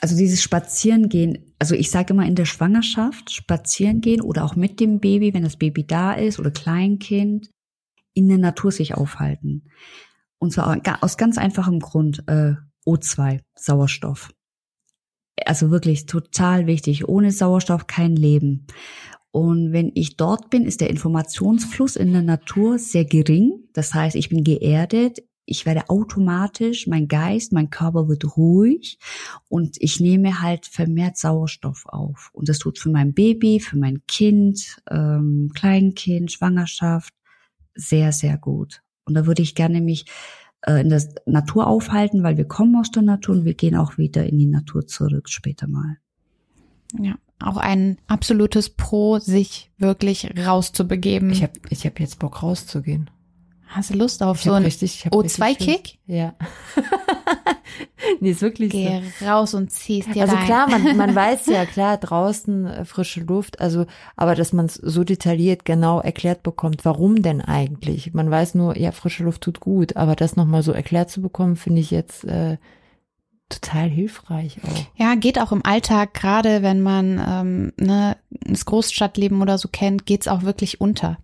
Also 0.01 0.17
dieses 0.17 0.41
Spazierengehen, 0.41 1.53
also 1.59 1.75
ich 1.75 1.91
sage 1.91 2.13
immer 2.13 2.25
in 2.25 2.35
der 2.35 2.45
Schwangerschaft 2.45 3.31
spazieren 3.31 4.01
gehen 4.01 4.21
oder 4.21 4.43
auch 4.43 4.55
mit 4.55 4.79
dem 4.79 4.99
Baby, 4.99 5.33
wenn 5.33 5.43
das 5.43 5.57
Baby 5.57 5.85
da 5.85 6.13
ist 6.13 6.39
oder 6.39 6.49
Kleinkind, 6.49 7.51
in 8.13 8.27
der 8.27 8.39
Natur 8.39 8.71
sich 8.71 8.95
aufhalten. 8.95 9.69
Und 10.39 10.51
zwar 10.51 10.81
aus 11.01 11.17
ganz 11.17 11.37
einfachem 11.37 11.79
Grund, 11.79 12.23
äh, 12.27 12.55
O2, 12.85 13.41
Sauerstoff. 13.55 14.31
Also 15.45 15.71
wirklich 15.71 16.07
total 16.07 16.67
wichtig. 16.67 17.07
Ohne 17.07 17.31
Sauerstoff 17.31 17.87
kein 17.87 18.15
Leben. 18.15 18.65
Und 19.31 19.71
wenn 19.71 19.91
ich 19.95 20.17
dort 20.17 20.49
bin, 20.49 20.65
ist 20.65 20.81
der 20.81 20.89
Informationsfluss 20.89 21.95
in 21.95 22.11
der 22.11 22.21
Natur 22.21 22.77
sehr 22.77 23.05
gering. 23.05 23.63
Das 23.73 23.93
heißt, 23.93 24.15
ich 24.15 24.29
bin 24.29 24.43
geerdet. 24.43 25.23
Ich 25.45 25.65
werde 25.65 25.89
automatisch, 25.89 26.87
mein 26.87 27.07
Geist, 27.07 27.51
mein 27.51 27.69
Körper 27.69 28.07
wird 28.07 28.37
ruhig 28.37 28.99
und 29.49 29.75
ich 29.79 29.99
nehme 29.99 30.41
halt 30.41 30.65
vermehrt 30.65 31.17
Sauerstoff 31.17 31.85
auf. 31.87 32.29
Und 32.31 32.47
das 32.47 32.59
tut 32.59 32.77
für 32.77 32.89
mein 32.89 33.13
Baby, 33.13 33.59
für 33.59 33.77
mein 33.77 34.01
Kind, 34.07 34.77
ähm, 34.89 35.51
Kleinkind, 35.53 36.31
Schwangerschaft 36.31 37.13
sehr, 37.73 38.11
sehr 38.11 38.37
gut. 38.37 38.81
Und 39.03 39.15
da 39.15 39.25
würde 39.25 39.41
ich 39.41 39.55
gerne 39.55 39.81
mich 39.81 40.05
äh, 40.61 40.81
in 40.81 40.89
der 40.89 41.03
Natur 41.25 41.67
aufhalten, 41.67 42.23
weil 42.23 42.37
wir 42.37 42.45
kommen 42.45 42.75
aus 42.75 42.91
der 42.91 43.01
Natur 43.03 43.35
und 43.35 43.45
wir 43.45 43.55
gehen 43.55 43.75
auch 43.75 43.97
wieder 43.97 44.25
in 44.25 44.37
die 44.37 44.45
Natur 44.45 44.85
zurück 44.87 45.27
später 45.27 45.67
mal. 45.67 45.97
Ja, 46.99 47.15
auch 47.43 47.57
ein 47.57 47.97
absolutes 48.07 48.69
Pro, 48.69 49.19
sich 49.19 49.71
wirklich 49.77 50.29
rauszubegeben. 50.45 51.29
Ich 51.31 51.43
habe 51.43 51.53
ich 51.69 51.85
hab 51.85 51.99
jetzt 51.99 52.19
Bock 52.19 52.43
rauszugehen. 52.43 53.09
Hast 53.67 53.91
du 53.91 53.97
Lust 53.97 54.21
auf 54.21 54.37
Ich 54.39 54.43
so 54.43 54.51
hab 54.51 54.57
ein 54.57 54.63
richtig, 54.63 54.95
ich 54.95 55.05
hab 55.05 55.15
richtig 55.15 55.41
O2-Kick? 55.43 55.67
Lust. 55.67 55.97
Ja. 56.07 56.33
nee, 58.19 58.31
ist 58.31 58.41
wirklich 58.41 58.71
Geh 58.71 59.01
so. 59.19 59.25
raus 59.25 59.53
und 59.53 59.71
ziehst 59.71 60.13
dir 60.13 60.23
Also 60.23 60.35
rein. 60.35 60.45
klar, 60.45 60.69
man, 60.69 60.97
man 60.97 61.15
weiß 61.15 61.45
ja 61.45 61.65
klar, 61.65 61.97
draußen 61.97 62.65
äh, 62.67 62.85
frische 62.85 63.21
Luft, 63.21 63.61
also, 63.61 63.85
aber 64.17 64.35
dass 64.35 64.51
man 64.51 64.65
es 64.65 64.73
so 64.75 65.05
detailliert 65.05 65.63
genau 65.63 66.01
erklärt 66.01 66.43
bekommt, 66.43 66.83
warum 66.83 67.21
denn 67.21 67.39
eigentlich? 67.39 68.13
Man 68.13 68.29
weiß 68.29 68.55
nur, 68.55 68.77
ja, 68.77 68.91
frische 68.91 69.23
Luft 69.23 69.41
tut 69.41 69.61
gut, 69.61 69.95
aber 69.95 70.15
das 70.17 70.35
nochmal 70.35 70.63
so 70.63 70.73
erklärt 70.73 71.09
zu 71.09 71.21
bekommen, 71.21 71.55
finde 71.55 71.79
ich 71.79 71.91
jetzt 71.91 72.25
äh, 72.25 72.57
total 73.51 73.89
hilfreich 73.89 74.57
auch. 74.63 74.85
Ja, 74.95 75.15
geht 75.15 75.39
auch 75.39 75.51
im 75.51 75.63
Alltag, 75.65 76.13
gerade 76.13 76.61
wenn 76.63 76.81
man 76.81 77.21
ähm, 77.27 77.73
ne, 77.77 78.17
das 78.29 78.65
Großstadtleben 78.65 79.41
oder 79.41 79.57
so 79.57 79.67
kennt, 79.67 80.05
geht's 80.05 80.27
auch 80.27 80.43
wirklich 80.43 80.81
unter. 80.81 81.17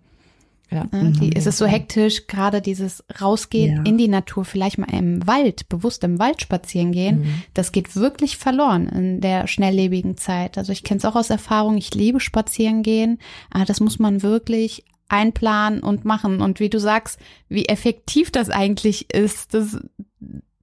Ja. 0.70 0.84
Ne? 0.92 1.14
Die, 1.14 1.28
Mhm. 1.28 1.32
es 1.34 1.46
ist 1.46 1.58
so 1.60 1.66
hektisch, 1.66 2.28
gerade 2.28 2.62
dieses 2.62 3.02
Rausgehen 3.22 3.78
Ja. 3.78 3.84
in 3.84 3.98
die 3.98 4.10
Natur, 4.10 4.44
vielleicht 4.44 4.78
mal 4.78 4.94
im 4.94 5.26
Wald, 5.26 5.70
bewusst 5.70 6.04
im 6.04 6.20
Wald 6.20 6.42
spazieren 6.42 6.92
gehen, 6.92 7.20
Mhm. 7.22 7.44
das 7.54 7.72
geht 7.72 7.96
wirklich 7.96 8.36
verloren 8.38 8.88
in 8.90 9.22
der 9.22 9.48
schnelllebigen 9.48 10.18
Zeit. 10.18 10.58
Also 10.58 10.74
ich 10.74 10.84
kenne 10.84 10.98
es 10.98 11.06
auch 11.06 11.16
aus 11.16 11.30
Erfahrung, 11.30 11.78
ich 11.78 11.94
liebe 11.96 12.20
spazieren 12.20 12.84
gehen, 12.84 13.20
aber 13.50 13.64
das 13.64 13.80
muss 13.80 13.98
man 13.98 14.22
wirklich 14.24 14.84
einplanen 15.08 15.82
und 15.82 16.04
machen. 16.04 16.42
Und 16.42 16.60
wie 16.60 16.70
du 16.70 16.82
sagst, 16.82 17.18
wie 17.48 17.68
effektiv 17.68 18.30
das 18.30 18.50
eigentlich 18.50 19.14
ist, 19.14 19.54
das, 19.54 19.78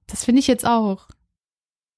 das 0.06 0.22
finde 0.26 0.40
ich 0.40 0.46
jetzt 0.48 0.66
auch. 0.66 1.08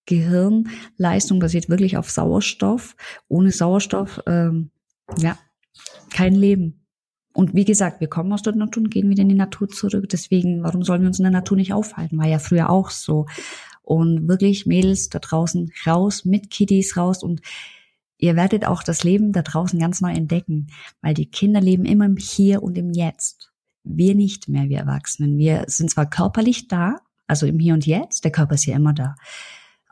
Gehirnleistung 0.07 1.39
basiert 1.41 1.69
wirklich 1.69 1.97
auf 1.97 2.11
Sauerstoff. 2.11 2.97
Ohne 3.29 3.51
Sauerstoff, 3.51 4.21
ähm, 4.27 4.71
ja, 5.19 5.39
kein 6.11 6.35
Leben. 6.35 6.87
Und 7.37 7.55
wie 7.55 7.67
gesagt, 7.67 8.01
wir 8.01 8.09
kommen 8.09 8.33
aus 8.33 8.43
der 8.43 8.55
Natur 8.55 8.85
und 8.85 8.91
gehen 8.91 9.11
wieder 9.11 9.23
in 9.23 9.29
die 9.29 9.35
Natur 9.35 9.69
zurück. 9.69 10.09
Deswegen, 10.09 10.63
warum 10.63 10.83
sollen 10.83 11.03
wir 11.03 11.09
uns 11.09 11.19
in 11.19 11.25
der 11.25 11.33
Natur 11.33 11.59
nicht 11.59 11.75
aufhalten? 11.75 12.17
War 12.19 12.27
ja 12.27 12.39
früher 12.39 12.71
auch 12.71 12.89
so. 12.89 13.27
Und 13.83 14.27
wirklich, 14.27 14.65
Mädels 14.65 15.11
da 15.11 15.19
draußen 15.19 15.71
raus, 15.87 16.25
mit 16.25 16.51
Kiddies 16.51 16.97
raus 16.97 17.23
und 17.23 17.43
ihr 18.17 18.37
werdet 18.37 18.67
auch 18.67 18.83
das 18.83 19.05
Leben 19.05 19.33
da 19.33 19.43
draußen 19.43 19.79
ganz 19.79 20.01
neu 20.01 20.13
entdecken, 20.13 20.69
weil 21.03 21.13
die 21.13 21.31
Kinder 21.31 21.61
leben 21.61 21.85
immer 21.85 22.07
im 22.07 22.17
Hier 22.17 22.63
und 22.63 22.79
im 22.79 22.91
Jetzt. 22.91 23.53
Wir 23.85 24.15
nicht 24.15 24.49
mehr, 24.49 24.69
wir 24.69 24.79
Erwachsenen. 24.79 25.37
Wir 25.37 25.65
sind 25.69 25.91
zwar 25.91 26.09
körperlich 26.09 26.69
da, 26.69 26.97
also 27.27 27.47
im 27.47 27.59
Hier 27.59 27.75
und 27.75 27.87
Jetzt, 27.87 28.25
der 28.25 28.33
Körper 28.33 28.55
ist 28.55 28.65
ja 28.65 28.75
immer 28.75 28.95
da, 28.95 29.15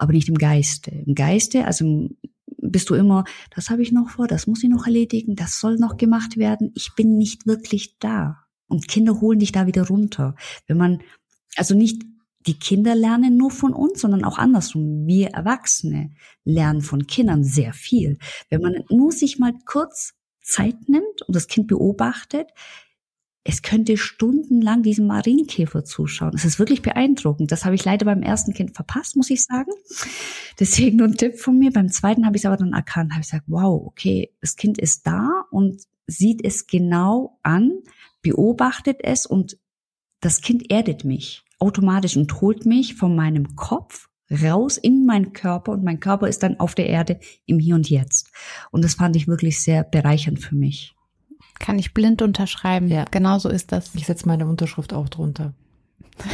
aber 0.04 0.12
nicht 0.12 0.28
im 0.28 0.38
Geiste. 0.38 0.90
Im 0.90 1.14
Geiste, 1.14 1.64
also 1.64 2.08
bist 2.58 2.90
du 2.90 2.94
immer, 2.94 3.24
das 3.54 3.70
habe 3.70 3.82
ich 3.82 3.92
noch 3.92 4.10
vor, 4.10 4.26
das 4.26 4.46
muss 4.46 4.62
ich 4.62 4.70
noch 4.70 4.86
erledigen, 4.86 5.34
das 5.34 5.58
soll 5.58 5.76
noch 5.76 5.96
gemacht 5.96 6.36
werden. 6.36 6.72
Ich 6.74 6.94
bin 6.94 7.16
nicht 7.18 7.46
wirklich 7.46 7.98
da. 7.98 8.44
Und 8.68 8.88
Kinder 8.88 9.20
holen 9.20 9.38
dich 9.38 9.52
da 9.52 9.66
wieder 9.66 9.86
runter. 9.86 10.34
Wenn 10.66 10.78
man, 10.78 11.02
also 11.56 11.74
nicht 11.74 12.02
die 12.46 12.58
Kinder 12.58 12.94
lernen 12.94 13.36
nur 13.36 13.50
von 13.50 13.72
uns, 13.72 14.00
sondern 14.00 14.24
auch 14.24 14.38
andersrum. 14.38 15.06
Wir 15.06 15.28
Erwachsene 15.28 16.10
lernen 16.44 16.82
von 16.82 17.06
Kindern 17.06 17.42
sehr 17.42 17.72
viel. 17.72 18.18
Wenn 18.50 18.60
man 18.60 18.84
nur 18.90 19.12
sich 19.12 19.38
mal 19.38 19.54
kurz 19.64 20.14
Zeit 20.42 20.88
nimmt 20.88 21.22
und 21.26 21.34
das 21.34 21.46
Kind 21.46 21.68
beobachtet, 21.68 22.50
es 23.44 23.60
könnte 23.60 23.98
stundenlang 23.98 24.82
diesem 24.82 25.06
Marienkäfer 25.06 25.84
zuschauen. 25.84 26.32
Es 26.34 26.46
ist 26.46 26.58
wirklich 26.58 26.80
beeindruckend. 26.80 27.52
Das 27.52 27.66
habe 27.66 27.74
ich 27.74 27.84
leider 27.84 28.06
beim 28.06 28.22
ersten 28.22 28.54
Kind 28.54 28.74
verpasst, 28.74 29.16
muss 29.16 29.28
ich 29.28 29.44
sagen. 29.44 29.70
Deswegen 30.58 30.96
nur 30.96 31.08
ein 31.08 31.18
Tipp 31.18 31.38
von 31.38 31.58
mir. 31.58 31.70
Beim 31.70 31.90
zweiten 31.90 32.24
habe 32.24 32.36
ich 32.36 32.42
es 32.42 32.46
aber 32.46 32.56
dann 32.56 32.72
erkannt, 32.72 33.12
habe 33.12 33.20
ich 33.20 33.28
gesagt, 33.28 33.44
wow, 33.46 33.82
okay, 33.86 34.30
das 34.40 34.56
Kind 34.56 34.78
ist 34.78 35.06
da 35.06 35.44
und 35.50 35.82
sieht 36.06 36.42
es 36.42 36.66
genau 36.66 37.38
an, 37.42 37.72
beobachtet 38.22 39.00
es 39.02 39.26
und 39.26 39.58
das 40.20 40.40
Kind 40.40 40.70
erdet 40.70 41.04
mich 41.04 41.44
automatisch 41.58 42.16
und 42.16 42.40
holt 42.40 42.64
mich 42.64 42.94
von 42.94 43.14
meinem 43.14 43.56
Kopf 43.56 44.08
raus 44.42 44.78
in 44.78 45.04
meinen 45.04 45.32
Körper 45.32 45.72
und 45.72 45.84
mein 45.84 46.00
Körper 46.00 46.28
ist 46.28 46.42
dann 46.42 46.58
auf 46.60 46.74
der 46.74 46.86
Erde 46.86 47.20
im 47.46 47.58
Hier 47.58 47.74
und 47.74 47.90
Jetzt. 47.90 48.30
Und 48.70 48.84
das 48.84 48.94
fand 48.94 49.16
ich 49.16 49.28
wirklich 49.28 49.62
sehr 49.62 49.84
bereichernd 49.84 50.40
für 50.40 50.54
mich. 50.54 50.94
Kann 51.58 51.78
ich 51.78 51.94
blind 51.94 52.22
unterschreiben. 52.22 52.88
Ja. 52.88 53.04
Genau 53.10 53.38
so 53.38 53.48
ist 53.48 53.72
das. 53.72 53.94
Ich 53.94 54.06
setze 54.06 54.26
meine 54.26 54.46
Unterschrift 54.46 54.92
auch 54.92 55.08
drunter. 55.08 55.54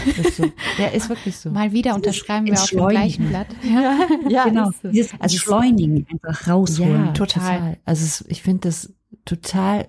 Ist 0.06 0.36
so. 0.36 0.44
Ja, 0.78 0.88
ist 0.88 1.08
wirklich 1.08 1.36
so. 1.36 1.50
Mal 1.50 1.72
wieder 1.72 1.94
unterschreiben 1.94 2.46
wir 2.46 2.54
auf 2.54 2.68
dem 2.68 2.88
gleichen 2.88 3.28
Blatt. 3.28 3.46
Ja, 3.62 4.06
ja 4.28 4.44
genau. 4.44 4.70
so. 4.82 4.88
Dieses 4.88 5.12
Also 5.12 5.36
Entschleunigen, 5.36 6.06
einfach 6.10 6.48
rausholen. 6.48 7.06
Ja, 7.06 7.12
Total. 7.12 7.56
total. 7.56 7.76
Also 7.84 8.04
es, 8.04 8.24
ich 8.28 8.42
finde 8.42 8.68
das 8.68 8.92
total, 9.24 9.86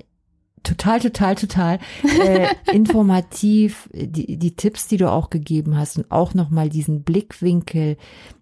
total, 0.64 1.00
total, 1.00 1.36
total 1.36 1.80
äh, 2.04 2.48
informativ. 2.74 3.90
Die, 3.94 4.38
die 4.38 4.56
Tipps, 4.56 4.88
die 4.88 4.98
du 4.98 5.12
auch 5.12 5.30
gegeben 5.30 5.78
hast 5.78 5.98
und 5.98 6.10
auch 6.12 6.34
nochmal 6.34 6.70
diesen 6.70 7.04
Blickwinkel. 7.04 7.98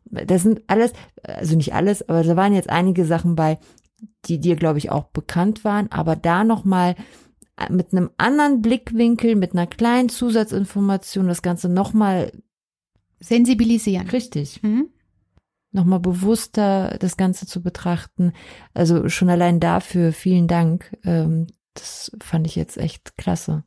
Das 0.06 0.44
sind 0.44 0.62
alles, 0.68 0.94
also 1.24 1.56
nicht 1.56 1.74
alles, 1.74 2.08
aber 2.08 2.24
da 2.24 2.36
waren 2.36 2.54
jetzt 2.54 2.70
einige 2.70 3.06
Sachen 3.06 3.36
bei, 3.36 3.60
die 4.26 4.40
dir, 4.40 4.56
glaube 4.56 4.78
ich, 4.78 4.92
auch 4.92 5.06
bekannt 5.06 5.64
waren. 5.64 5.92
Aber 5.92 6.16
da 6.16 6.44
nochmal 6.44 6.96
mit 7.70 7.92
einem 7.92 8.10
anderen 8.18 8.62
Blickwinkel, 8.62 9.36
mit 9.36 9.54
einer 9.54 9.68
kleinen 9.68 10.10
Zusatzinformation 10.10 11.28
das 11.28 11.42
Ganze 11.42 11.70
nochmal 11.70 12.32
Sensibilisieren. 13.20 14.08
richtig 14.10 14.64
Mhm. 14.64 14.90
nochmal 15.72 16.00
bewusster 16.00 16.98
das 17.00 17.18
Ganze 17.18 17.46
zu 17.46 17.62
betrachten. 17.62 18.34
Also 18.74 19.10
schon 19.10 19.30
allein 19.30 19.60
dafür 19.60 20.14
vielen 20.14 20.48
Dank. 20.48 20.98
Ähm, 21.04 21.48
das 21.74 22.12
fand 22.22 22.48
ich 22.48 22.56
jetzt 22.56 22.78
echt 22.78 23.18
klasse. 23.18 23.64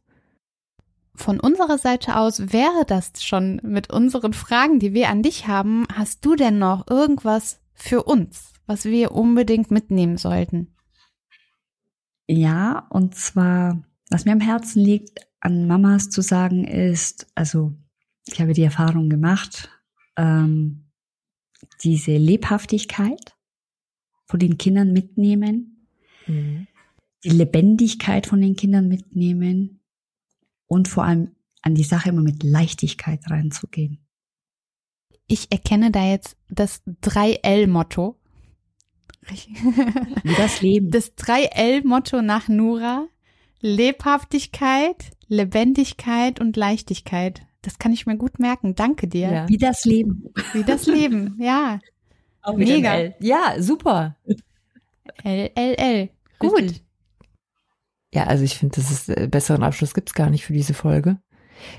Von 1.14 1.38
unserer 1.38 1.76
Seite 1.76 2.16
aus 2.16 2.52
wäre 2.52 2.84
das 2.86 3.12
schon 3.22 3.60
mit 3.62 3.92
unseren 3.92 4.32
Fragen, 4.32 4.78
die 4.78 4.94
wir 4.94 5.10
an 5.10 5.22
dich 5.22 5.46
haben. 5.46 5.86
Hast 5.94 6.24
du 6.24 6.34
denn 6.34 6.58
noch 6.58 6.88
irgendwas 6.88 7.60
für 7.74 8.04
uns, 8.04 8.51
was 8.66 8.84
wir 8.84 9.12
unbedingt 9.12 9.70
mitnehmen 9.70 10.16
sollten? 10.16 10.74
Ja, 12.28 12.86
und 12.90 13.14
zwar, 13.14 13.82
was 14.10 14.24
mir 14.24 14.32
am 14.32 14.40
Herzen 14.40 14.82
liegt, 14.82 15.26
an 15.40 15.66
Mamas 15.66 16.08
zu 16.08 16.22
sagen 16.22 16.64
ist, 16.64 17.26
also 17.34 17.72
ich 18.26 18.40
habe 18.40 18.52
die 18.52 18.62
Erfahrung 18.62 19.10
gemacht, 19.10 19.68
ähm, 20.16 20.90
diese 21.82 22.16
Lebhaftigkeit 22.16 23.36
von 24.26 24.38
den 24.38 24.58
Kindern 24.58 24.92
mitnehmen, 24.92 25.68
Mhm. 26.26 26.68
die 27.24 27.30
Lebendigkeit 27.30 28.26
von 28.26 28.40
den 28.40 28.54
Kindern 28.54 28.88
mitnehmen 28.88 29.80
und 30.66 30.88
vor 30.88 31.04
allem 31.04 31.34
an 31.62 31.74
die 31.74 31.84
Sache 31.84 32.10
immer 32.10 32.22
mit 32.22 32.42
Leichtigkeit 32.42 33.28
reinzugehen. 33.30 34.06
Ich 35.26 35.50
erkenne 35.50 35.90
da 35.90 36.04
jetzt 36.04 36.36
das 36.48 36.82
3L-Motto. 37.02 38.20
Wie 40.22 40.34
das 40.34 40.60
Leben. 40.60 40.90
Das 40.90 41.16
3L-Motto 41.16 42.22
nach 42.22 42.48
Nura. 42.48 43.06
Lebhaftigkeit, 43.60 45.10
Lebendigkeit 45.28 46.40
und 46.40 46.56
Leichtigkeit. 46.56 47.42
Das 47.62 47.78
kann 47.78 47.92
ich 47.92 48.06
mir 48.06 48.16
gut 48.16 48.40
merken. 48.40 48.74
Danke 48.74 49.06
dir. 49.06 49.30
Ja. 49.30 49.48
Wie 49.48 49.56
das 49.56 49.84
Leben. 49.84 50.24
Wie 50.52 50.64
das 50.64 50.86
Leben. 50.86 51.36
Ja. 51.40 51.78
Auch 52.42 52.56
Mega. 52.56 53.12
Ja, 53.20 53.54
super. 53.60 54.16
L, 55.22 55.50
L, 55.54 55.74
L. 55.74 56.08
Gut. 56.40 56.60
Richtig. 56.60 56.82
Ja, 58.12 58.24
also 58.24 58.42
ich 58.42 58.58
finde, 58.58 58.76
das 58.76 58.90
ist 58.90 59.08
äh, 59.08 59.28
besseren 59.30 59.62
Abschluss 59.62 59.94
gibt's 59.94 60.12
gar 60.12 60.28
nicht 60.28 60.44
für 60.44 60.52
diese 60.52 60.74
Folge. 60.74 61.18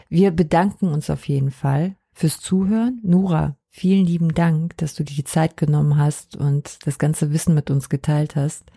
Wir 0.08 0.32
bedanken 0.32 0.88
uns 0.88 1.10
auf 1.10 1.28
jeden 1.28 1.52
Fall 1.52 1.98
fürs 2.14 2.40
Zuhören. 2.40 3.02
Nora, 3.04 3.58
vielen 3.74 4.06
lieben 4.06 4.34
Dank, 4.34 4.78
dass 4.78 4.94
du 4.94 5.04
dir 5.04 5.16
die 5.16 5.24
Zeit 5.24 5.58
genommen 5.58 5.98
hast 5.98 6.38
und 6.38 6.78
das 6.86 7.00
ganze 7.00 7.34
Wissen 7.34 7.56
mit 7.56 7.72
uns 7.72 7.90
geteilt 7.90 8.36
hast. 8.36 8.72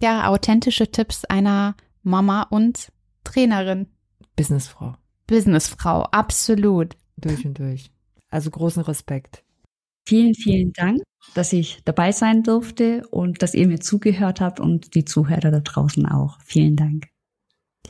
Ja, 0.00 0.28
authentische 0.28 0.90
Tipps 0.90 1.24
einer 1.24 1.74
Mama 2.02 2.42
und 2.44 2.92
Trainerin. 3.24 3.88
Businessfrau. 4.36 4.94
Businessfrau. 5.26 6.02
Absolut. 6.04 6.96
Durch 7.16 7.44
und 7.44 7.58
durch. 7.58 7.90
Also 8.30 8.50
großen 8.50 8.82
Respekt. 8.82 9.42
Vielen, 10.06 10.34
vielen 10.34 10.72
Dank, 10.72 11.02
dass 11.34 11.52
ich 11.52 11.80
dabei 11.84 12.12
sein 12.12 12.44
durfte 12.44 13.04
und 13.08 13.42
dass 13.42 13.54
ihr 13.54 13.66
mir 13.66 13.80
zugehört 13.80 14.40
habt 14.40 14.60
und 14.60 14.94
die 14.94 15.04
Zuhörer 15.04 15.50
da 15.50 15.60
draußen 15.60 16.06
auch. 16.06 16.38
Vielen 16.44 16.76
Dank. 16.76 17.08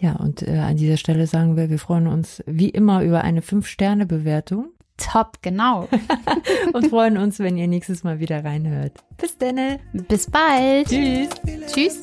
Ja, 0.01 0.17
und 0.17 0.43
äh, 0.43 0.59
an 0.59 0.77
dieser 0.77 0.97
Stelle 0.97 1.27
sagen 1.27 1.57
wir, 1.57 1.69
wir 1.69 1.79
freuen 1.79 2.07
uns 2.07 2.43
wie 2.47 2.71
immer 2.71 3.03
über 3.03 3.23
eine 3.23 3.41
5-Sterne-Bewertung 3.41 4.76
Top, 4.97 5.39
genau. 5.43 5.89
und 6.73 6.89
freuen 6.89 7.19
uns, 7.19 7.39
wenn 7.39 7.57
ihr 7.57 7.69
nächstes 7.69 8.03
Mal 8.03 8.19
wieder 8.19 8.45
reinhört. 8.45 8.93
Bis 9.19 9.37
dann. 9.37 9.79
Bis 9.93 10.31
bald. 10.31 10.89
Tschüss. 10.89 11.29
Tschüss. 11.73 12.01